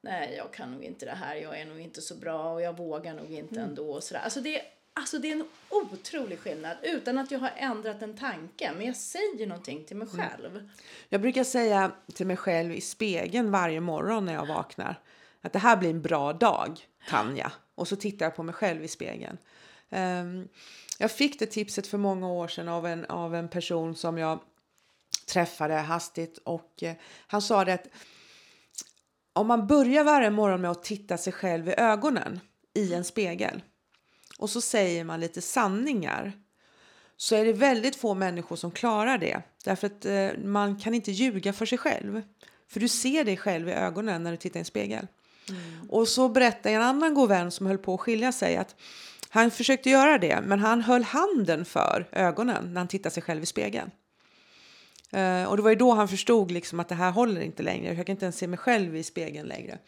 nej 0.00 0.34
jag 0.36 0.52
kan 0.52 0.72
nog 0.72 0.84
inte 0.84 1.06
det 1.06 1.12
här, 1.12 1.36
jag 1.36 1.60
är 1.60 1.66
nog 1.66 1.80
inte 1.80 2.00
så 2.00 2.14
bra 2.14 2.52
och 2.52 2.62
jag 2.62 2.76
vågar 2.76 3.14
nog 3.14 3.32
inte 3.32 3.60
ändå 3.60 3.92
och 3.92 4.02
sådär. 4.02 4.20
Alltså 4.20 4.40
det, 4.40 4.62
alltså 4.92 5.18
det 5.18 5.28
är 5.28 5.32
en 5.32 5.48
otrolig 5.70 6.38
skillnad 6.38 6.76
utan 6.82 7.18
att 7.18 7.30
jag 7.30 7.38
har 7.38 7.52
ändrat 7.56 8.02
en 8.02 8.16
tanke 8.16 8.72
men 8.76 8.86
jag 8.86 8.96
säger 8.96 9.46
någonting 9.46 9.84
till 9.84 9.96
mig 9.96 10.08
själv. 10.08 10.68
Jag 11.08 11.20
brukar 11.20 11.44
säga 11.44 11.92
till 12.14 12.26
mig 12.26 12.36
själv 12.36 12.74
i 12.74 12.80
spegeln 12.80 13.50
varje 13.50 13.80
morgon 13.80 14.24
när 14.24 14.34
jag 14.34 14.46
vaknar 14.46 15.00
att 15.46 15.52
det 15.52 15.58
här 15.58 15.76
blir 15.76 15.90
en 15.90 16.02
bra 16.02 16.32
dag, 16.32 16.80
Tanja. 17.08 17.52
Och 17.74 17.88
så 17.88 17.96
tittar 17.96 18.26
jag 18.26 18.36
på 18.36 18.42
mig 18.42 18.54
själv 18.54 18.84
i 18.84 18.88
spegeln. 18.88 19.38
Ehm, 19.90 20.48
jag 20.98 21.10
fick 21.10 21.38
det 21.38 21.46
tipset 21.46 21.86
för 21.86 21.98
många 21.98 22.28
år 22.28 22.48
sedan 22.48 22.68
av 22.68 22.86
en, 22.86 23.04
av 23.04 23.34
en 23.34 23.48
person 23.48 23.94
som 23.94 24.18
jag 24.18 24.40
träffade 25.26 25.74
hastigt 25.74 26.38
och 26.38 26.82
eh, 26.82 26.94
han 27.26 27.42
sa 27.42 27.64
det 27.64 27.74
att 27.74 27.86
om 29.32 29.46
man 29.46 29.66
börjar 29.66 30.04
varje 30.04 30.30
morgon 30.30 30.60
med 30.60 30.70
att 30.70 30.82
titta 30.82 31.18
sig 31.18 31.32
själv 31.32 31.68
i 31.68 31.74
ögonen 31.76 32.40
i 32.74 32.94
en 32.94 33.04
spegel 33.04 33.62
och 34.38 34.50
så 34.50 34.60
säger 34.60 35.04
man 35.04 35.20
lite 35.20 35.42
sanningar 35.42 36.32
så 37.16 37.36
är 37.36 37.44
det 37.44 37.52
väldigt 37.52 37.96
få 37.96 38.14
människor 38.14 38.56
som 38.56 38.70
klarar 38.70 39.18
det. 39.18 39.42
Därför 39.64 39.86
att 39.86 40.04
eh, 40.04 40.28
man 40.44 40.78
kan 40.78 40.94
inte 40.94 41.12
ljuga 41.12 41.52
för 41.52 41.66
sig 41.66 41.78
själv. 41.78 42.22
För 42.68 42.80
du 42.80 42.88
ser 42.88 43.24
dig 43.24 43.36
själv 43.36 43.68
i 43.68 43.72
ögonen 43.72 44.22
när 44.22 44.30
du 44.30 44.36
tittar 44.36 44.56
i 44.56 44.60
en 44.60 44.64
spegel. 44.64 45.06
Mm. 45.48 45.90
Och 45.90 46.08
så 46.08 46.28
berättar 46.28 46.70
en 46.70 46.82
annan 46.82 47.14
god 47.14 47.28
vän 47.28 47.50
som 47.50 47.66
höll 47.66 47.78
på 47.78 47.94
att 47.94 48.00
skilja 48.00 48.32
sig 48.32 48.56
att 48.56 48.76
han 49.28 49.50
försökte 49.50 49.90
göra 49.90 50.18
det, 50.18 50.40
men 50.40 50.58
han 50.58 50.80
höll 50.80 51.02
handen 51.02 51.64
för 51.64 52.08
ögonen 52.12 52.72
när 52.72 52.80
han 52.80 52.88
tittade 52.88 53.14
sig 53.14 53.22
själv 53.22 53.42
i 53.42 53.46
spegeln. 53.46 53.90
Uh, 55.14 55.44
och 55.44 55.56
det 55.56 55.62
var 55.62 55.70
ju 55.70 55.76
då 55.76 55.92
han 55.92 56.08
förstod 56.08 56.50
liksom 56.50 56.80
att 56.80 56.88
det 56.88 56.94
här 56.94 57.10
håller 57.10 57.40
inte 57.40 57.62
längre. 57.62 57.94
Jag 57.94 58.06
kan 58.06 58.12
inte 58.12 58.24
ens 58.24 58.36
se 58.36 58.46
mig 58.46 58.58
själv 58.58 58.96
i 58.96 59.02
spegeln 59.02 59.48
längre. 59.48 59.72
Uh, 59.72 59.78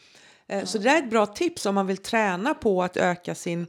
mm. 0.49 0.67
Så 0.67 0.79
det 0.79 0.89
är 0.89 0.99
ett 0.99 1.11
bra 1.11 1.27
tips 1.27 1.67
om 1.67 1.75
man 1.75 1.87
vill 1.87 1.97
träna 1.97 2.55
på 2.55 2.83
att 2.83 2.97
öka 2.97 3.35
sin 3.35 3.67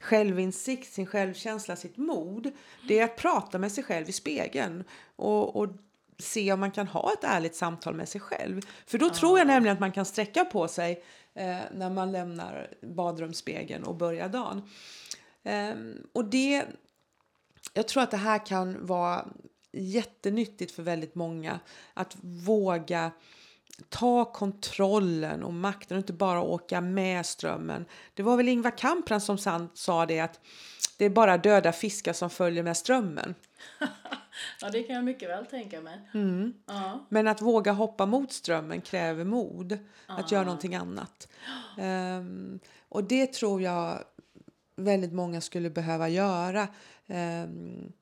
självinsikt, 0.00 0.92
sin 0.92 1.06
självkänsla, 1.06 1.76
sitt 1.76 1.96
mod. 1.96 2.50
Det 2.88 2.98
är 2.98 3.04
att 3.04 3.16
prata 3.16 3.58
med 3.58 3.72
sig 3.72 3.84
själv 3.84 4.08
i 4.08 4.12
spegeln 4.12 4.84
och, 5.16 5.56
och 5.56 5.68
se 6.18 6.52
om 6.52 6.60
man 6.60 6.70
kan 6.70 6.86
ha 6.86 7.12
ett 7.12 7.24
ärligt 7.24 7.56
samtal 7.56 7.94
med 7.94 8.08
sig 8.08 8.20
själv. 8.20 8.60
För 8.86 8.98
då 8.98 9.06
mm. 9.06 9.14
tror 9.14 9.38
jag 9.38 9.46
nämligen 9.46 9.74
att 9.74 9.80
man 9.80 9.92
kan 9.92 10.04
sträcka 10.04 10.44
på 10.44 10.68
sig 10.68 11.04
eh, 11.34 11.58
när 11.74 11.90
man 11.90 12.12
lämnar 12.12 12.68
badrumsspegeln 12.82 13.84
och 13.84 13.96
börjar 13.96 14.28
dagen. 14.28 14.62
Um, 15.42 16.06
och 16.12 16.24
det, 16.24 16.64
jag 17.74 17.88
tror 17.88 18.02
att 18.02 18.10
det 18.10 18.16
här 18.16 18.46
kan 18.46 18.86
vara 18.86 19.26
jättenyttigt 19.72 20.72
för 20.72 20.82
väldigt 20.82 21.14
många 21.14 21.60
att 21.94 22.16
våga 22.20 23.10
ta 23.88 24.24
kontrollen 24.24 25.42
och 25.42 25.54
makten 25.54 25.96
och 25.96 26.00
inte 26.00 26.12
bara 26.12 26.42
åka 26.42 26.80
med 26.80 27.26
strömmen. 27.26 27.84
Det 28.14 28.22
var 28.22 28.36
väl 28.36 28.48
Ingvar 28.48 28.78
Kamprad 28.78 29.22
som 29.22 29.68
sa 29.74 30.06
det 30.06 30.20
att 30.20 30.40
det 30.96 31.04
är 31.04 31.10
bara 31.10 31.38
döda 31.38 31.72
fiskar 31.72 32.12
som 32.12 32.30
följer 32.30 32.62
med 32.62 32.76
strömmen. 32.76 33.34
ja, 34.60 34.70
det 34.70 34.82
kan 34.82 34.96
jag 34.96 35.04
mycket 35.04 35.28
väl 35.28 35.46
tänka 35.46 35.80
mig. 35.80 36.00
Mm. 36.14 36.54
Ja. 36.66 37.06
Men 37.08 37.28
att 37.28 37.42
våga 37.42 37.72
hoppa 37.72 38.06
mot 38.06 38.32
strömmen 38.32 38.80
kräver 38.80 39.24
mod, 39.24 39.78
ja. 40.08 40.14
att 40.14 40.32
göra 40.32 40.44
någonting 40.44 40.74
annat. 40.74 41.28
Um, 41.78 42.60
och 42.88 43.04
det 43.04 43.26
tror 43.26 43.62
jag 43.62 44.04
väldigt 44.76 45.12
många 45.12 45.40
skulle 45.40 45.70
behöva 45.70 46.08
göra. 46.08 46.68
Um, 47.06 47.92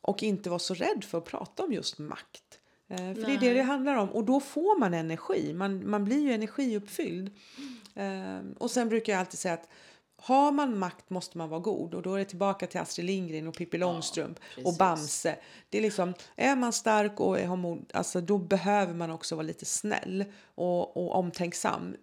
och 0.00 0.22
inte 0.22 0.50
vara 0.50 0.58
så 0.58 0.74
rädd 0.74 1.04
för 1.04 1.18
att 1.18 1.24
prata 1.24 1.64
om 1.64 1.72
just 1.72 1.98
makt. 1.98 2.60
Uh, 2.90 2.96
för 2.96 3.04
Nej. 3.04 3.14
det 3.14 3.32
är 3.32 3.40
det 3.40 3.54
det 3.54 3.62
handlar 3.62 3.96
om. 3.96 4.08
Och 4.08 4.24
då 4.24 4.40
får 4.40 4.78
man 4.78 4.94
energi. 4.94 5.54
Man, 5.54 5.90
man 5.90 6.04
blir 6.04 6.20
ju 6.20 6.32
energiuppfylld. 6.32 7.30
Um, 7.94 8.52
och 8.52 8.70
sen 8.70 8.88
brukar 8.88 9.12
jag 9.12 9.20
alltid 9.20 9.38
säga 9.38 9.54
att 9.54 9.68
har 10.18 10.52
man 10.52 10.78
makt 10.78 11.10
måste 11.10 11.38
man 11.38 11.48
vara 11.48 11.60
god 11.60 11.94
och 11.94 12.02
då 12.02 12.14
är 12.14 12.18
det 12.18 12.24
tillbaka 12.24 12.66
till 12.66 12.80
Astrid 12.80 13.06
Lindgren 13.06 13.48
och 13.48 13.54
Pippi 13.54 13.78
Långstrump 13.78 14.40
ja, 14.56 14.62
och 14.64 14.74
Bamse. 14.78 15.38
Det 15.68 15.78
är 15.78 15.82
liksom, 15.82 16.14
är 16.36 16.56
man 16.56 16.72
stark 16.72 17.20
och 17.20 17.38
har 17.38 17.56
mod, 17.56 17.90
alltså 17.94 18.20
då 18.20 18.38
behöver 18.38 18.94
man 18.94 19.10
också 19.10 19.36
vara 19.36 19.46
lite 19.46 19.64
snäll 19.64 20.24
och, 20.54 20.96
och 20.96 21.14
omtänksam 21.14 21.96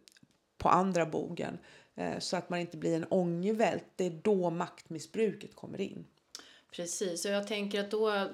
på 0.57 0.69
andra 0.69 1.05
bogen 1.05 1.57
eh, 1.95 2.19
så 2.19 2.37
att 2.37 2.49
man 2.49 2.59
inte 2.59 2.77
blir 2.77 2.95
en 2.95 3.05
ångervält. 3.09 3.85
Det 3.95 4.05
är 4.05 4.19
då 4.23 4.49
maktmissbruket 4.49 5.55
kommer 5.55 5.81
in. 5.81 6.05
Precis, 6.75 7.25
och 7.25 7.31
jag 7.31 7.47
tänker 7.47 7.79
att 7.79 7.91
då 7.91 8.29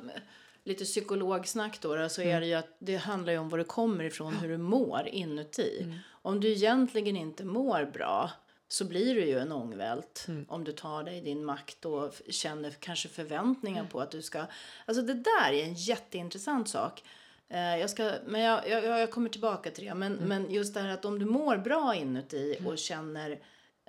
lite 0.63 0.85
psykologsnack 0.85 1.81
då, 1.81 2.09
så 2.09 2.21
mm. 2.21 2.35
är 2.35 2.39
det 2.41 2.47
ju 2.47 2.53
att 2.53 2.75
det 2.79 2.95
handlar 2.95 3.33
ju 3.33 3.39
om 3.39 3.49
var 3.49 3.57
du 3.57 3.63
kommer 3.63 4.03
ifrån, 4.03 4.33
hur 4.33 4.49
du 4.49 4.57
mår 4.57 5.07
inuti. 5.07 5.81
Mm. 5.83 5.97
Om 6.09 6.39
du 6.39 6.51
egentligen 6.51 7.17
inte 7.17 7.43
mår 7.43 7.85
bra 7.85 8.31
så 8.67 8.85
blir 8.85 9.15
du 9.15 9.25
ju 9.25 9.39
en 9.39 9.51
ångvält 9.51 10.25
mm. 10.27 10.45
om 10.49 10.63
du 10.63 10.71
tar 10.71 11.03
dig 11.03 11.21
din 11.21 11.45
makt 11.45 11.85
och 11.85 12.13
känner 12.29 12.71
kanske 12.71 13.09
förväntningar 13.09 13.79
mm. 13.79 13.91
på 13.91 14.01
att 14.01 14.11
du 14.11 14.21
ska... 14.21 14.45
Alltså 14.85 15.03
det 15.03 15.13
där 15.13 15.51
är 15.51 15.63
en 15.63 15.73
jätteintressant 15.73 16.69
sak. 16.69 17.03
Eh, 17.49 17.77
jag 17.77 17.89
ska, 17.89 18.11
men 18.25 18.41
jag, 18.41 18.69
jag, 18.69 18.83
jag 18.83 19.11
kommer 19.11 19.29
tillbaka 19.29 19.71
till 19.71 19.85
det. 19.85 19.93
Men, 19.93 20.17
mm. 20.17 20.27
men 20.27 20.51
just 20.51 20.73
det 20.73 20.79
här 20.79 20.89
att 20.89 21.05
om 21.05 21.19
du 21.19 21.25
mår 21.25 21.57
bra 21.57 21.95
inuti 21.95 22.55
mm. 22.59 22.71
och 22.71 22.77
känner 22.77 23.39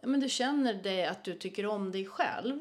men 0.03 0.21
du 0.21 0.29
känner 0.29 0.75
dig 0.75 1.07
att 1.07 1.25
du 1.25 1.35
tycker 1.35 1.67
om 1.67 1.93
dig 1.93 2.07
själv 2.07 2.61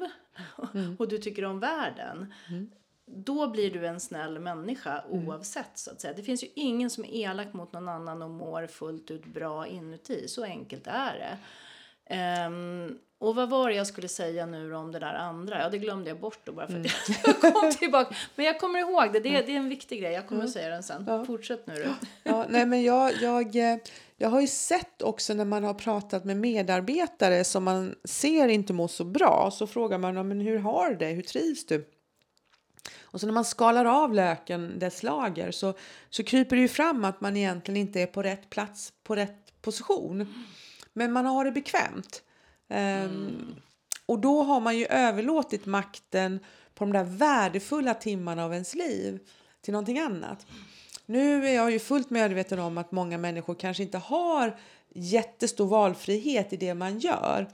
mm. 0.74 0.96
och 0.98 1.08
du 1.08 1.18
tycker 1.18 1.44
om 1.44 1.60
världen. 1.60 2.34
Mm. 2.48 2.70
Då 3.06 3.48
blir 3.48 3.70
du 3.70 3.86
en 3.86 4.00
snäll 4.00 4.38
människa 4.38 5.04
oavsett 5.08 5.70
så 5.74 5.90
att 5.90 6.00
säga. 6.00 6.14
Det 6.14 6.22
finns 6.22 6.44
ju 6.44 6.48
ingen 6.54 6.90
som 6.90 7.04
är 7.04 7.08
elak 7.08 7.52
mot 7.52 7.72
någon 7.72 7.88
annan 7.88 8.22
och 8.22 8.30
mår 8.30 8.66
fullt 8.66 9.10
ut 9.10 9.26
bra 9.26 9.66
inuti. 9.66 10.28
Så 10.28 10.44
enkelt 10.44 10.86
är 10.86 11.18
det. 11.18 11.38
Um, 12.46 12.98
och 13.20 13.34
vad 13.34 13.50
var 13.50 13.68
det 13.68 13.74
jag 13.74 13.86
skulle 13.86 14.08
säga 14.08 14.46
nu 14.46 14.74
om 14.74 14.92
det 14.92 14.98
där 14.98 15.14
andra? 15.14 15.58
Ja, 15.58 15.68
det 15.68 15.78
glömde 15.78 16.10
jag 16.10 16.20
bort 16.20 16.38
då 16.44 16.52
bara 16.52 16.66
för 16.66 16.80
att 16.80 16.86
mm. 16.86 17.40
jag 17.42 17.54
kom 17.54 17.70
tillbaka. 17.70 18.14
Men 18.34 18.46
jag 18.46 18.60
kommer 18.60 18.78
ihåg 18.78 19.12
det. 19.12 19.20
Det 19.20 19.36
är, 19.36 19.46
det 19.46 19.52
är 19.52 19.56
en 19.56 19.68
viktig 19.68 20.00
grej. 20.00 20.12
Jag 20.12 20.26
kommer 20.26 20.40
mm. 20.40 20.46
att 20.46 20.52
säga 20.52 20.68
den 20.68 20.82
sen. 20.82 21.04
Ja. 21.06 21.24
Fortsätt 21.24 21.66
nu 21.66 21.74
du. 21.74 21.88
Ja, 22.22 22.46
nej, 22.48 22.66
men 22.66 22.82
jag, 22.82 23.12
jag, 23.22 23.56
eh, 23.56 23.78
jag 24.16 24.28
har 24.28 24.40
ju 24.40 24.46
sett 24.46 25.02
också 25.02 25.34
när 25.34 25.44
man 25.44 25.64
har 25.64 25.74
pratat 25.74 26.24
med 26.24 26.36
medarbetare 26.36 27.44
som 27.44 27.64
man 27.64 27.94
ser 28.04 28.48
inte 28.48 28.72
mår 28.72 28.88
så 28.88 29.04
bra 29.04 29.50
så 29.52 29.66
frågar 29.66 29.98
man 29.98 30.28
men 30.28 30.40
hur 30.40 30.58
har 30.58 30.90
du 30.90 30.96
det? 30.96 31.08
Hur 31.08 31.22
trivs 31.22 31.66
du? 31.66 31.88
Och 33.00 33.20
så 33.20 33.26
när 33.26 33.34
man 33.34 33.44
skalar 33.44 33.84
av 33.84 34.14
löken 34.14 34.78
dess 34.78 35.02
lager 35.02 35.50
så, 35.50 35.74
så 36.10 36.22
kryper 36.22 36.56
det 36.56 36.62
ju 36.62 36.68
fram 36.68 37.04
att 37.04 37.20
man 37.20 37.36
egentligen 37.36 37.80
inte 37.80 38.00
är 38.00 38.06
på 38.06 38.22
rätt 38.22 38.50
plats 38.50 38.92
på 39.02 39.16
rätt 39.16 39.62
position. 39.62 40.34
Men 40.92 41.12
man 41.12 41.26
har 41.26 41.44
det 41.44 41.52
bekvämt. 41.52 42.22
Um, 42.70 43.54
Och 44.06 44.18
då 44.18 44.42
har 44.42 44.60
man 44.60 44.78
ju 44.78 44.86
överlåtit 44.86 45.66
makten 45.66 46.40
på 46.74 46.84
de 46.84 46.92
där 46.92 47.04
värdefulla 47.04 47.94
timmarna 47.94 48.44
av 48.44 48.52
ens 48.52 48.74
liv 48.74 49.18
till 49.60 49.72
någonting 49.72 49.98
annat. 49.98 50.46
Nu 51.06 51.48
är 51.48 51.54
jag 51.54 51.70
ju 51.70 51.78
fullt 51.78 52.10
medveten 52.10 52.58
om 52.58 52.78
att 52.78 52.92
många 52.92 53.18
människor 53.18 53.54
kanske 53.54 53.82
inte 53.82 53.98
har 53.98 54.58
jättestor 54.94 55.66
valfrihet 55.66 56.52
i 56.52 56.56
det 56.56 56.74
man 56.74 56.98
gör. 56.98 57.48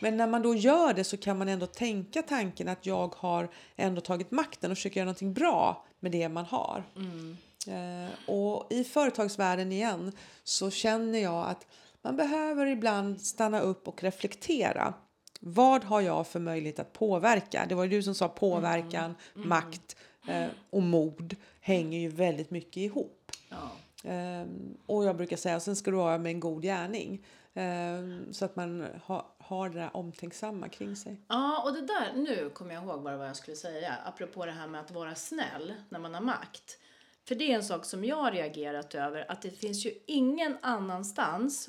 Men 0.00 0.16
när 0.16 0.26
man 0.26 0.42
då 0.42 0.54
gör 0.54 0.94
det 0.94 1.04
så 1.04 1.16
kan 1.16 1.38
man 1.38 1.48
ändå 1.48 1.66
tänka 1.66 2.22
tanken 2.22 2.68
att 2.68 2.86
jag 2.86 3.14
har 3.14 3.48
ändå 3.76 4.00
tagit 4.00 4.30
makten 4.30 4.70
och 4.70 4.76
försöker 4.76 5.00
göra 5.00 5.04
någonting 5.04 5.32
bra 5.32 5.86
med 6.00 6.12
det 6.12 6.28
man 6.28 6.44
har. 6.44 6.84
Mm. 6.96 7.36
Uh, 7.68 8.10
och 8.26 8.66
i 8.72 8.84
företagsvärlden 8.84 9.72
igen 9.72 10.12
så 10.44 10.70
känner 10.70 11.18
jag 11.18 11.48
att 11.48 11.66
man 12.08 12.16
behöver 12.16 12.66
ibland 12.66 13.20
stanna 13.20 13.60
upp 13.60 13.88
och 13.88 14.02
reflektera. 14.02 14.94
Vad 15.40 15.84
har 15.84 16.00
jag 16.00 16.26
för 16.26 16.40
möjlighet 16.40 16.78
att 16.78 16.92
påverka? 16.92 17.66
Det 17.68 17.74
var 17.74 17.84
ju 17.84 17.90
du 17.90 18.02
som 18.02 18.14
sa 18.14 18.28
påverkan, 18.28 19.04
mm. 19.04 19.16
Mm. 19.36 19.48
makt 19.48 19.96
eh, 20.28 20.46
och 20.70 20.82
mod 20.82 21.36
hänger 21.60 21.98
ju 21.98 22.08
väldigt 22.08 22.50
mycket 22.50 22.76
ihop. 22.76 23.32
Ja. 23.48 23.70
Um, 24.42 24.76
och 24.86 25.04
jag 25.04 25.16
brukar 25.16 25.36
säga, 25.36 25.60
sen 25.60 25.76
ska 25.76 25.90
du 25.90 25.96
vara 25.96 26.18
med 26.18 26.30
en 26.30 26.40
god 26.40 26.62
gärning. 26.62 27.26
Um, 27.54 28.32
så 28.32 28.44
att 28.44 28.56
man 28.56 28.86
ha, 29.04 29.36
har 29.38 29.68
det 29.68 29.78
där 29.78 29.96
omtänksamma 29.96 30.68
kring 30.68 30.96
sig. 30.96 31.20
Ja, 31.28 31.62
och 31.64 31.72
det 31.72 31.86
där, 31.86 32.12
nu 32.14 32.50
kommer 32.50 32.74
jag 32.74 32.84
ihåg 32.84 33.02
bara 33.02 33.16
vad 33.16 33.28
jag 33.28 33.36
skulle 33.36 33.56
säga, 33.56 33.94
apropå 34.04 34.46
det 34.46 34.52
här 34.52 34.68
med 34.68 34.80
att 34.80 34.90
vara 34.90 35.14
snäll 35.14 35.74
när 35.88 35.98
man 35.98 36.14
har 36.14 36.20
makt. 36.20 36.78
För 37.28 37.34
det 37.34 37.52
är 37.52 37.54
en 37.54 37.64
sak 37.64 37.84
som 37.84 38.04
jag 38.04 38.16
har 38.16 38.32
reagerat 38.32 38.94
över, 38.94 39.30
att 39.30 39.42
det 39.42 39.50
finns 39.50 39.86
ju 39.86 39.92
ingen 40.06 40.58
annanstans 40.62 41.68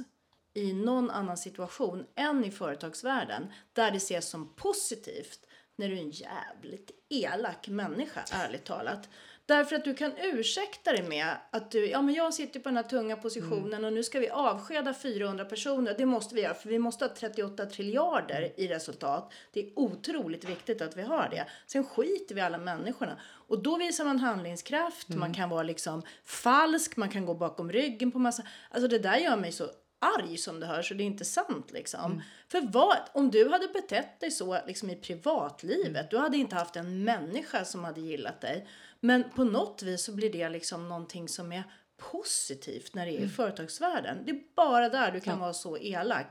i 0.53 0.73
någon 0.73 1.09
annan 1.09 1.37
situation 1.37 2.05
än 2.15 2.45
i 2.45 2.51
företagsvärlden 2.51 3.51
där 3.73 3.91
det 3.91 3.97
ses 3.97 4.29
som 4.29 4.53
positivt 4.55 5.39
när 5.75 5.89
du 5.89 5.97
är 5.97 6.01
en 6.01 6.11
jävligt 6.11 6.91
elak 7.09 7.67
människa, 7.67 8.23
ärligt 8.31 8.65
talat. 8.65 9.09
Därför 9.49 9.75
att 9.75 9.83
du 9.83 9.93
kan 9.93 10.11
ursäkta 10.17 10.91
dig 10.91 11.03
med 11.03 11.35
att 11.51 11.71
du, 11.71 11.89
ja 11.89 12.01
men 12.01 12.15
jag 12.15 12.33
sitter 12.33 12.59
på 12.59 12.69
den 12.69 12.75
här 12.75 12.83
tunga 12.83 13.15
positionen 13.15 13.73
mm. 13.73 13.85
och 13.85 13.93
nu 13.93 14.03
ska 14.03 14.19
vi 14.19 14.29
avskeda 14.29 14.93
400 14.93 15.45
personer. 15.45 15.95
Det 15.97 16.05
måste 16.05 16.35
vi 16.35 16.41
göra 16.41 16.53
för 16.53 16.69
vi 16.69 16.79
måste 16.79 17.05
ha 17.05 17.15
38 17.15 17.65
triljarder 17.65 18.53
i 18.57 18.67
resultat. 18.67 19.33
Det 19.53 19.59
är 19.59 19.79
otroligt 19.79 20.43
viktigt 20.43 20.81
att 20.81 20.97
vi 20.97 21.01
har 21.01 21.29
det. 21.31 21.45
Sen 21.67 21.83
skiter 21.83 22.35
vi 22.35 22.41
alla 22.41 22.57
människorna. 22.57 23.19
Och 23.47 23.63
då 23.63 23.77
visar 23.77 24.05
man 24.05 24.19
handlingskraft, 24.19 25.09
mm. 25.09 25.19
man 25.19 25.33
kan 25.33 25.49
vara 25.49 25.63
liksom 25.63 26.01
falsk, 26.25 26.97
man 26.97 27.09
kan 27.09 27.25
gå 27.25 27.33
bakom 27.33 27.71
ryggen 27.71 28.11
på 28.11 28.19
massa, 28.19 28.43
alltså 28.69 28.87
det 28.87 28.99
där 28.99 29.17
gör 29.17 29.37
mig 29.37 29.51
så 29.51 29.69
arg 29.99 30.37
som 30.37 30.59
det 30.59 30.65
hörs 30.65 30.91
och 30.91 30.97
det 30.97 31.03
är 31.03 31.05
inte 31.05 31.25
sant 31.25 31.71
liksom. 31.71 32.11
Mm. 32.11 32.21
För 32.47 32.61
vad, 32.61 32.97
om 33.13 33.31
du 33.31 33.49
hade 33.49 33.67
betett 33.67 34.19
dig 34.19 34.31
så 34.31 34.59
liksom 34.67 34.89
i 34.89 34.95
privatlivet, 34.95 35.87
mm. 35.87 36.07
du 36.09 36.17
hade 36.17 36.37
inte 36.37 36.55
haft 36.55 36.75
en 36.75 37.03
människa 37.03 37.65
som 37.65 37.83
hade 37.83 38.01
gillat 38.01 38.41
dig. 38.41 38.67
Men 38.99 39.29
på 39.29 39.43
något 39.43 39.83
vis 39.83 40.03
så 40.03 40.11
blir 40.11 40.31
det 40.31 40.49
liksom 40.49 40.89
någonting 40.89 41.27
som 41.27 41.51
är 41.51 41.63
positivt 41.97 42.95
när 42.95 43.05
det 43.05 43.11
är 43.11 43.17
mm. 43.17 43.29
i 43.29 43.31
företagsvärlden. 43.31 44.17
Det 44.25 44.31
är 44.31 44.41
bara 44.55 44.89
där 44.89 45.11
du 45.11 45.19
kan 45.19 45.33
ja. 45.33 45.39
vara 45.39 45.53
så 45.53 45.77
elak. 45.77 46.27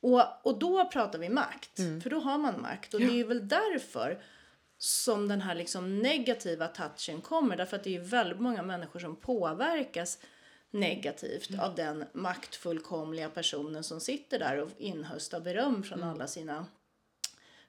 Och, 0.00 0.46
och 0.46 0.58
då 0.58 0.84
pratar 0.90 1.18
vi 1.18 1.28
makt, 1.28 1.78
mm. 1.78 2.00
för 2.00 2.10
då 2.10 2.18
har 2.18 2.38
man 2.38 2.60
makt. 2.60 2.94
Och 2.94 3.00
ja. 3.00 3.06
det 3.06 3.20
är 3.20 3.24
väl 3.24 3.48
därför 3.48 4.22
som 4.78 5.28
den 5.28 5.40
här 5.40 5.54
liksom 5.54 5.98
negativa 5.98 6.68
touchen 6.68 7.20
kommer. 7.20 7.56
Därför 7.56 7.76
att 7.76 7.84
det 7.84 7.96
är 7.96 8.00
väldigt 8.00 8.40
många 8.40 8.62
människor 8.62 9.00
som 9.00 9.16
påverkas 9.16 10.18
negativt 10.72 11.50
mm. 11.50 11.60
av 11.60 11.74
den 11.74 12.04
maktfullkomliga 12.12 13.28
personen 13.28 13.84
som 13.84 14.00
sitter 14.00 14.38
där 14.38 14.58
och 14.58 14.70
inhöstar 14.78 15.40
beröm 15.40 15.82
från 15.82 15.98
mm. 15.98 16.10
alla 16.10 16.26
sina 16.26 16.66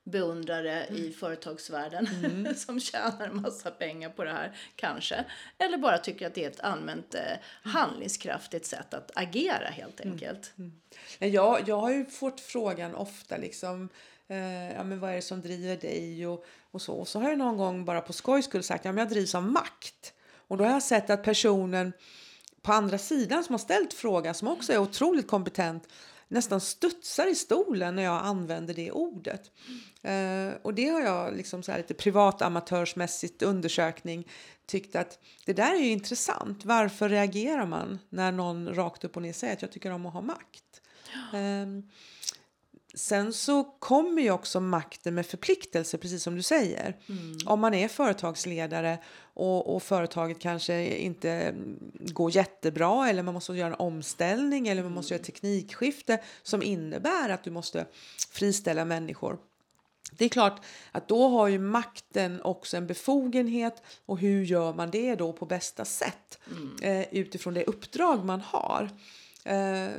beundrare 0.03 0.87
i 0.87 1.11
företagsvärlden 1.11 2.07
Mm. 2.23 2.55
som 2.55 2.79
tjänar 2.79 3.31
massa 3.31 3.71
pengar 3.71 4.09
på 4.09 4.23
det 4.23 4.31
här, 4.31 4.57
kanske. 4.75 5.25
Eller 5.57 5.77
bara 5.77 5.97
tycker 5.97 6.27
att 6.27 6.33
det 6.33 6.43
är 6.45 6.49
ett 6.49 6.59
allmänt 6.59 7.15
eh, 7.15 7.21
handlingskraftigt 7.63 8.65
sätt 8.65 8.93
att 8.93 9.11
agera 9.15 9.67
helt 9.67 9.99
Mm. 9.99 10.13
enkelt. 10.13 10.53
Jag, 11.19 11.69
jag 11.69 11.79
har 11.79 11.91
ju 11.91 12.05
fått 12.05 12.41
frågan 12.41 12.95
ofta 12.95 13.37
liksom, 13.37 13.89
eh, 14.27 14.73
ja, 14.73 14.83
men 14.83 14.99
vad 14.99 15.11
är 15.11 15.15
det 15.15 15.21
som 15.21 15.41
driver 15.41 15.77
dig 15.77 16.27
och, 16.27 16.45
och 16.71 16.81
så. 16.81 16.93
Och 16.93 17.07
så 17.07 17.19
har 17.19 17.29
jag 17.29 17.37
någon 17.37 17.57
gång 17.57 17.85
bara 17.85 18.01
på 18.01 18.13
skoj 18.13 18.41
skull 18.41 18.63
sagt, 18.63 18.85
ja 18.85 18.91
men 18.91 18.97
jag 18.99 19.09
drivs 19.09 19.35
av 19.35 19.43
makt. 19.43 20.13
Och 20.47 20.57
då 20.57 20.63
har 20.63 20.71
jag 20.71 20.83
sett 20.83 21.09
att 21.09 21.23
personen 21.23 21.93
på 22.63 22.73
andra 22.73 22.97
sidan 22.97 23.43
som 23.43 23.53
har 23.53 23.59
ställt 23.59 23.93
frågan, 23.93 24.33
som 24.33 24.47
också 24.47 24.73
är 24.73 24.77
otroligt 24.77 25.27
kompetent, 25.27 25.87
nästan 26.27 26.61
studsar 26.61 27.27
i 27.27 27.35
stolen 27.35 27.95
när 27.95 28.03
jag 28.03 28.25
använder 28.25 28.73
det 28.73 28.91
ordet. 28.91 29.51
Eh, 30.01 30.49
och 30.61 30.73
det 30.73 30.89
har 30.89 31.01
jag 31.01 31.35
liksom 31.35 31.63
så 31.63 31.71
här 31.71 31.79
lite 31.79 31.93
privat 31.93 32.41
amatörsmässigt 32.41 33.41
undersökning 33.41 34.27
tyckt 34.65 34.95
att 34.95 35.19
det 35.45 35.53
där 35.53 35.73
är 35.73 35.79
ju 35.79 35.89
intressant. 35.89 36.65
Varför 36.65 37.09
reagerar 37.09 37.65
man 37.65 37.99
när 38.09 38.31
någon 38.31 38.75
rakt 38.75 39.03
upp 39.03 39.15
och 39.15 39.21
ner 39.21 39.33
säger 39.33 39.53
att 39.53 39.61
jag 39.61 39.71
tycker 39.71 39.91
om 39.91 40.05
att 40.05 40.13
ha 40.13 40.21
makt? 40.21 40.81
Ehm, 41.33 41.83
Sen 42.95 43.33
så 43.33 43.63
kommer 43.63 44.21
ju 44.21 44.31
också 44.31 44.59
makten 44.59 45.15
med 45.15 45.25
förpliktelser, 45.25 45.97
precis 45.97 46.23
som 46.23 46.35
du 46.35 46.41
säger. 46.41 46.97
Om 47.45 47.59
man 47.59 47.73
är 47.73 47.87
företagsledare 47.87 48.97
och, 49.33 49.75
och 49.75 49.83
företaget 49.83 50.39
kanske 50.39 50.97
inte 50.97 51.31
mm, 51.31 51.79
går 51.99 52.35
jättebra 52.35 53.09
eller 53.09 53.23
man 53.23 53.33
måste 53.33 53.53
göra 53.53 53.67
en 53.67 53.79
omställning 53.79 54.67
eller 54.67 54.83
man 54.83 54.91
måste 54.91 55.13
göra 55.13 55.19
ett 55.19 55.25
teknikskifte 55.25 56.21
som 56.43 56.63
innebär 56.63 57.29
att 57.29 57.43
du 57.43 57.51
måste 57.51 57.85
friställa 58.31 58.85
människor. 58.85 59.37
Det 60.11 60.25
är 60.25 60.29
klart 60.29 60.61
att 60.91 61.07
då 61.07 61.27
har 61.27 61.47
ju 61.47 61.59
makten 61.59 62.41
också 62.41 62.77
en 62.77 62.87
befogenhet 62.87 63.83
och 64.05 64.19
hur 64.19 64.43
gör 64.43 64.73
man 64.73 64.91
det 64.91 65.15
då 65.15 65.33
på 65.33 65.45
bästa 65.45 65.85
sätt 65.85 66.39
eh, 66.81 67.13
utifrån 67.13 67.53
det 67.53 67.63
uppdrag 67.63 68.25
man 68.25 68.41
har. 68.41 68.89
Eh, 69.45 69.89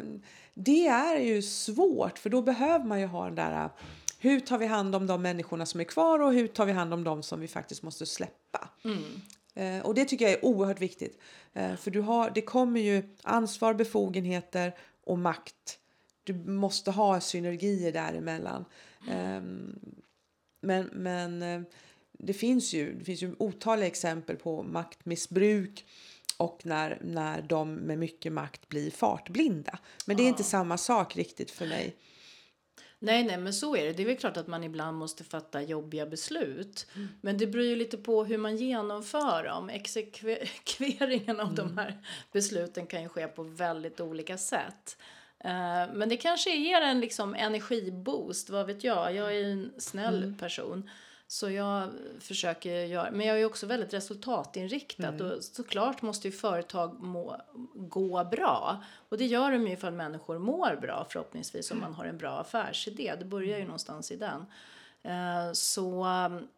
det 0.55 0.87
är 0.87 1.21
ju 1.21 1.43
svårt 1.43 2.19
för 2.19 2.31
då 2.31 2.43
behöver 2.43 2.85
man 2.85 3.01
ju 3.01 3.07
ha 3.07 3.25
den 3.25 3.35
där 3.35 3.71
hur 4.19 4.41
tar 4.41 4.59
vi 4.59 4.67
hand 4.67 4.95
om 4.95 5.07
de 5.07 5.23
människorna 5.23 5.67
som 5.67 5.81
är 5.81 5.85
kvar 5.85 6.19
och 6.19 6.33
hur 6.33 6.47
tar 6.47 6.67
vi 6.67 6.73
hand 6.73 6.95
om 6.95 7.05
de 7.05 7.23
som 7.23 7.41
vi 7.41 7.49
faktiskt 7.49 7.83
måste 7.83 8.07
släppa. 8.07 8.69
Eh, 9.55 9.87
och 9.87 9.95
det 9.95 10.05
tycker 10.05 10.25
jag 10.25 10.35
är 10.35 10.45
oerhört 10.45 10.81
viktigt. 10.81 11.19
Eh, 11.53 11.77
för 11.77 11.91
du 11.91 12.01
har, 12.01 12.31
det 12.31 12.41
kommer 12.41 12.81
ju 12.81 13.03
ansvar, 13.23 13.75
befogenheter 13.75 14.75
och 15.05 15.19
makt. 15.19 15.79
Du 16.25 16.35
måste 16.35 16.91
ha 16.91 17.21
synergier 17.21 17.93
däremellan. 17.93 18.65
Ehm, 19.11 19.79
men 20.61 20.87
men 20.93 21.43
eh, 21.43 21.63
det 22.13 22.35
finns 22.35 22.75
ju, 22.75 22.95
det 22.99 23.05
finns 23.05 23.23
ju 23.23 23.35
otaliga 23.39 23.87
exempel 23.87 24.37
på 24.37 24.63
maktmissbruk 24.63 25.87
och 26.37 26.61
när, 26.65 26.99
när 27.03 27.43
de 27.43 27.75
med 27.75 27.99
mycket 27.99 28.33
makt 28.33 28.69
blir 28.69 28.91
fartblinda. 28.91 29.79
Men 30.07 30.17
det 30.17 30.23
är 30.23 30.29
inte 30.29 30.45
samma 30.45 30.79
sak 30.79 31.17
riktigt 31.17 31.51
för 31.51 31.67
mig. 31.67 31.97
Nej, 32.99 33.25
nej, 33.25 33.37
men 33.39 33.55
så 33.55 33.77
är 33.77 33.85
det. 33.85 33.93
Det 33.93 34.03
är 34.03 34.07
väl 34.07 34.17
klart 34.17 34.37
att 34.37 34.47
man 34.47 34.65
ibland 34.65 34.97
måste 34.99 35.25
fatta 35.25 35.63
jobbiga 35.63 36.07
beslut. 36.07 36.87
Mm. 36.95 37.09
Men 37.21 37.39
det 37.39 37.47
beror 37.47 37.65
ju 37.65 37.77
lite 37.77 37.97
på 37.97 38.25
hur 38.25 38.39
man 38.39 38.57
genomför 38.57 39.45
dem. 39.45 39.71
Exekveringen 39.71 41.41
av 41.41 41.47
Mm. 41.53 41.55
de 41.55 41.79
här 41.79 41.99
besluten 42.33 42.87
kan 42.87 43.03
ju 43.03 43.09
ske 43.09 43.27
på 43.29 43.43
väldigt 43.43 44.01
olika 44.01 44.39
sätt. 44.39 44.97
Eh, 45.45 45.93
Men 45.95 46.09
det 46.09 46.17
kanske 46.17 46.57
ger 46.57 46.81
en 46.81 47.01
liksom 47.01 47.35
energiboost, 47.35 48.51
vad 48.51 48.67
vet 48.67 48.85
jag. 48.85 49.15
Jag 49.15 49.37
är 49.37 49.45
en 49.45 49.73
snäll 49.79 50.23
Mm. 50.23 50.39
person. 50.39 50.91
Så 51.27 51.51
jag 51.51 51.89
försöker 52.21 52.85
göra, 52.85 53.11
men 53.11 53.27
jag 53.27 53.41
är 53.41 53.45
också 53.45 53.67
väldigt 53.67 53.95
resultatinriktad 53.95 55.09
Mm. 55.09 55.31
och 55.31 55.45
såklart 55.45 56.03
måste 56.03 56.29
ju 56.29 56.33
företag 56.33 57.01
må, 57.01 57.37
gå 57.75 58.25
bra. 58.25 58.83
Och 59.09 59.19
det 59.19 59.27
gör 59.27 59.51
de 59.53 59.67
ju 59.67 59.73
ifall 59.73 59.93
människor 59.93 60.39
mår 60.39 60.77
bra 60.81 61.07
förhoppningsvis 61.11 61.71
om 61.71 61.81
man 61.81 61.95
har 61.95 62.05
en 62.05 62.19
bra 62.19 62.39
affärsidé. 62.41 63.15
Det 63.19 63.25
börjar 63.25 63.59
ju 63.59 63.65
någonstans 63.65 64.11
i 64.11 64.17
den. 64.17 64.47
Eh, 65.03 65.53
Så 65.53 66.05
um, 66.05 66.49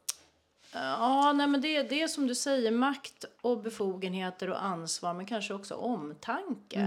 ja, 0.72 1.32
nej 1.32 1.46
men 1.46 1.60
det, 1.60 1.82
det 1.82 2.02
är 2.02 2.08
som 2.08 2.26
du 2.26 2.34
säger, 2.34 2.70
makt 2.70 3.24
och 3.40 3.58
befogenheter 3.62 4.50
och 4.50 4.64
ansvar 4.64 5.14
men 5.14 5.26
kanske 5.26 5.54
också 5.54 5.74
omtanke 5.74 6.80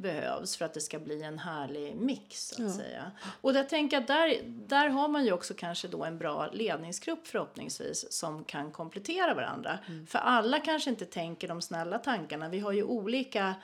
behövs 0.00 0.56
för 0.56 0.64
att 0.64 0.74
det 0.74 0.80
ska 0.80 0.98
bli 0.98 1.22
en 1.22 1.38
härlig 1.38 1.96
mix 1.96 2.48
så 2.48 2.66
att 2.66 2.74
säga. 2.74 3.10
Och 3.40 3.52
jag 3.52 3.68
tänker 3.68 3.98
att 3.98 4.06
där, 4.06 4.40
där 4.44 4.88
har 4.88 5.08
man 5.08 5.24
ju 5.24 5.32
också 5.32 5.54
kanske 5.54 5.88
då 5.88 6.04
en 6.04 6.18
bra 6.18 6.50
ledningsgrupp 6.52 7.26
förhoppningsvis 7.26 8.12
som 8.12 8.44
kan 8.44 8.70
komplettera 8.70 9.34
varandra. 9.34 9.78
För 10.06 10.18
alla 10.18 10.58
kanske 10.58 10.90
inte 10.90 11.04
tänker 11.04 11.48
de 11.48 11.62
snälla 11.62 11.98
tankarna. 11.98 12.48
Vi 12.48 12.58
har 12.58 12.72
ju 12.72 12.82
olika 12.82 13.54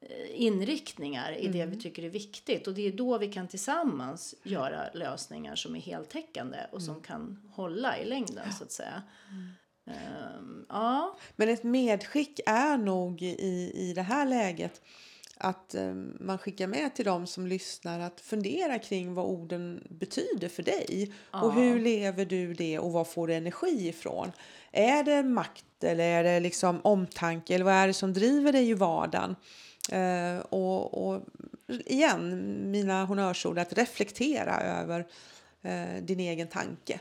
eh, 0.00 0.42
inriktningar 0.42 1.32
i 1.32 1.48
det 1.48 1.66
vi 1.66 1.80
tycker 1.80 2.02
är 2.02 2.10
viktigt 2.10 2.66
och 2.66 2.74
det 2.74 2.86
är 2.86 2.92
då 2.92 3.18
vi 3.18 3.32
kan 3.32 3.48
tillsammans 3.48 4.34
göra 4.42 4.90
lösningar 4.94 5.54
som 5.54 5.76
är 5.76 5.80
heltäckande 5.80 6.58
och 6.72 6.82
som 6.82 7.02
kan 7.02 7.50
hålla 7.54 7.98
i 7.98 8.04
längden 8.04 8.52
så 8.52 8.64
att 8.64 8.72
säga. 8.72 9.02
Ehm, 9.86 10.66
ja. 10.68 11.16
Men 11.36 11.48
ett 11.48 11.62
medskick 11.62 12.40
är 12.46 12.76
nog 12.76 13.22
i, 13.22 13.72
i 13.74 13.92
det 13.94 14.02
här 14.02 14.26
läget 14.26 14.80
att 15.40 15.74
eh, 15.74 15.94
man 16.20 16.38
skickar 16.38 16.66
med 16.66 16.94
till 16.94 17.04
dem 17.04 17.26
som 17.26 17.46
lyssnar 17.46 18.00
att 18.00 18.20
fundera 18.20 18.78
kring 18.78 19.14
vad 19.14 19.24
orden 19.24 19.86
betyder 19.88 20.48
för 20.48 20.62
dig. 20.62 21.12
Och 21.30 21.52
hur 21.52 21.80
lever 21.80 22.24
du 22.24 22.54
det 22.54 22.78
och 22.78 22.92
vad 22.92 23.08
får 23.08 23.26
du 23.26 23.34
energi 23.34 23.88
ifrån? 23.88 24.32
Är 24.72 25.02
det 25.02 25.22
makt 25.22 25.84
eller 25.84 26.04
är 26.04 26.24
det 26.24 26.40
liksom 26.40 26.80
omtanke 26.84 27.54
eller 27.54 27.64
vad 27.64 27.74
är 27.74 27.86
det 27.86 27.94
som 27.94 28.12
driver 28.12 28.52
dig 28.52 28.70
i 28.70 28.74
vardagen? 28.74 29.36
Eh, 29.92 30.38
och, 30.38 31.06
och 31.08 31.22
igen, 31.66 32.54
mina 32.70 33.04
honnörsord 33.04 33.58
att 33.58 33.72
reflektera 33.72 34.60
över 34.60 35.06
eh, 35.62 36.02
din 36.02 36.20
egen 36.20 36.48
tanke. 36.48 37.00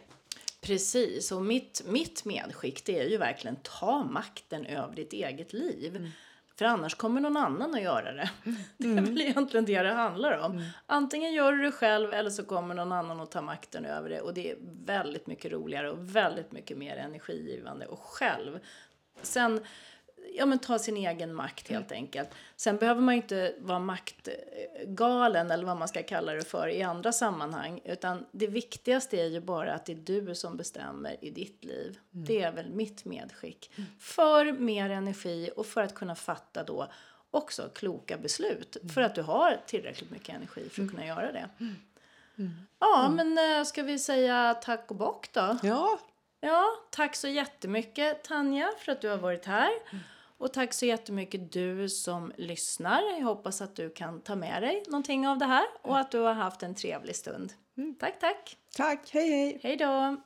Precis, 0.62 1.32
och 1.32 1.42
mitt, 1.42 1.82
mitt 1.86 2.26
medskick 2.26 2.86
det 2.86 3.00
är 3.00 3.10
ju 3.10 3.18
verkligen 3.18 3.56
ta 3.56 4.04
makten 4.04 4.66
över 4.66 4.96
ditt 4.96 5.14
eget 5.14 5.54
liv. 5.54 6.12
För 6.60 6.66
annars 6.66 6.96
kommer 6.96 7.22
någon 7.22 7.38
annan 7.38 7.76
att 7.76 7.82
göra 7.82 8.12
det. 8.12 8.30
Det 8.78 8.88
är 8.88 9.02
väl 9.02 9.22
egentligen 9.22 9.66
det 9.66 9.82
det 9.82 9.94
handlar 9.94 10.38
om. 10.38 10.64
Antingen 10.86 11.34
gör 11.34 11.52
du 11.52 11.64
det 11.64 11.72
själv 11.72 12.14
eller 12.14 12.30
så 12.30 12.46
kommer 12.46 12.76
någon 12.76 12.92
annan 12.92 13.20
att 13.20 13.32
ta 13.32 13.42
makten 13.42 13.86
över 13.86 14.10
det. 14.10 14.22
Och 14.22 14.34
det 14.34 14.52
är 14.52 14.56
väldigt 14.86 15.28
mycket 15.28 15.52
roligare 15.52 15.92
och 15.92 16.16
väldigt 16.16 16.52
mycket 16.52 16.78
mer 16.78 16.96
energigivande 16.96 17.86
och 17.86 18.00
själv. 18.00 18.60
Sen, 19.22 19.60
ja 20.36 20.46
men 20.46 20.60
ta 20.60 20.80
sin 20.80 20.98
egen 20.98 21.34
makt 21.34 21.68
helt 21.70 21.92
enkelt. 21.92 22.30
Sen 22.56 22.78
behöver 22.78 23.02
man 23.02 23.16
ju 23.16 23.22
inte 23.22 23.56
vara 23.60 23.80
maktgalen 23.80 25.52
eller 25.52 25.66
vad 25.66 25.78
man 25.78 25.88
ska 25.88 26.04
kalla 26.04 26.34
det 26.34 26.44
för 26.44 26.68
i 26.68 26.84
andra 26.84 27.12
sammanhang. 27.12 27.82
Utan 27.86 28.26
det 28.32 28.48
viktigaste 28.48 29.18
är 29.18 29.26
ju 29.26 29.40
bara 29.40 29.74
att 29.74 29.86
det 29.86 29.92
är 29.92 29.96
du 29.96 30.36
som 30.36 30.58
bestämmer 30.58 31.18
i 31.22 31.30
ditt 31.30 31.66
liv. 31.66 32.00
Det 32.12 32.42
är 32.42 32.52
väl 32.52 32.70
mitt 32.70 33.06
medskick. 33.06 33.72
För 34.00 34.52
mer 34.52 34.90
energi 34.90 35.50
och 35.56 35.66
för 35.66 35.82
att 35.82 35.96
kunna 35.96 36.16
fatta 36.16 36.64
då 36.64 36.92
också 37.32 37.70
kloka 37.76 38.18
beslut. 38.18 38.78
För 38.94 39.02
att 39.02 39.16
du 39.16 39.22
har 39.22 39.62
tillräckligt 39.68 40.12
mycket 40.12 40.36
energi 40.36 40.70
för 40.70 40.84
att 40.84 40.90
kunna 40.90 41.06
göra 41.06 41.32
det. 41.32 41.50
Ja, 42.80 43.10
men 43.16 43.38
eh, 43.38 43.64
ska 43.64 43.84
vi 43.84 44.00
säga 44.00 44.54
tack 44.54 44.92
och 44.92 44.96
bock 44.96 45.34
då? 45.34 45.58
Ja, 45.64 46.00
Ja, 46.42 46.66
tack 46.90 47.16
så 47.16 47.28
jättemycket 47.28 48.24
Tanja 48.24 48.72
för 48.78 48.92
att 48.92 49.02
du 49.02 49.10
har 49.10 49.18
varit 49.18 49.46
här. 49.46 49.72
Och 50.38 50.54
tack 50.54 50.74
så 50.74 50.86
jättemycket 50.86 51.52
du 51.52 51.90
som 51.90 52.32
lyssnar. 52.38 53.02
Jag 53.02 53.26
hoppas 53.26 53.62
att 53.62 53.76
du 53.76 53.90
kan 53.90 54.22
ta 54.22 54.36
med 54.36 54.64
dig 54.64 54.84
någonting 54.88 55.28
av 55.28 55.38
det 55.38 55.46
här 55.46 55.66
och 55.82 56.00
att 56.00 56.12
du 56.12 56.20
har 56.20 56.34
haft 56.34 56.64
en 56.64 56.76
trevlig 56.76 57.16
stund. 57.16 57.54
Tack, 58.00 58.20
tack. 58.20 58.58
tack. 58.76 59.10
Hej, 59.14 59.30
hej. 59.30 59.60
Hej 59.64 59.78
då. 59.78 60.18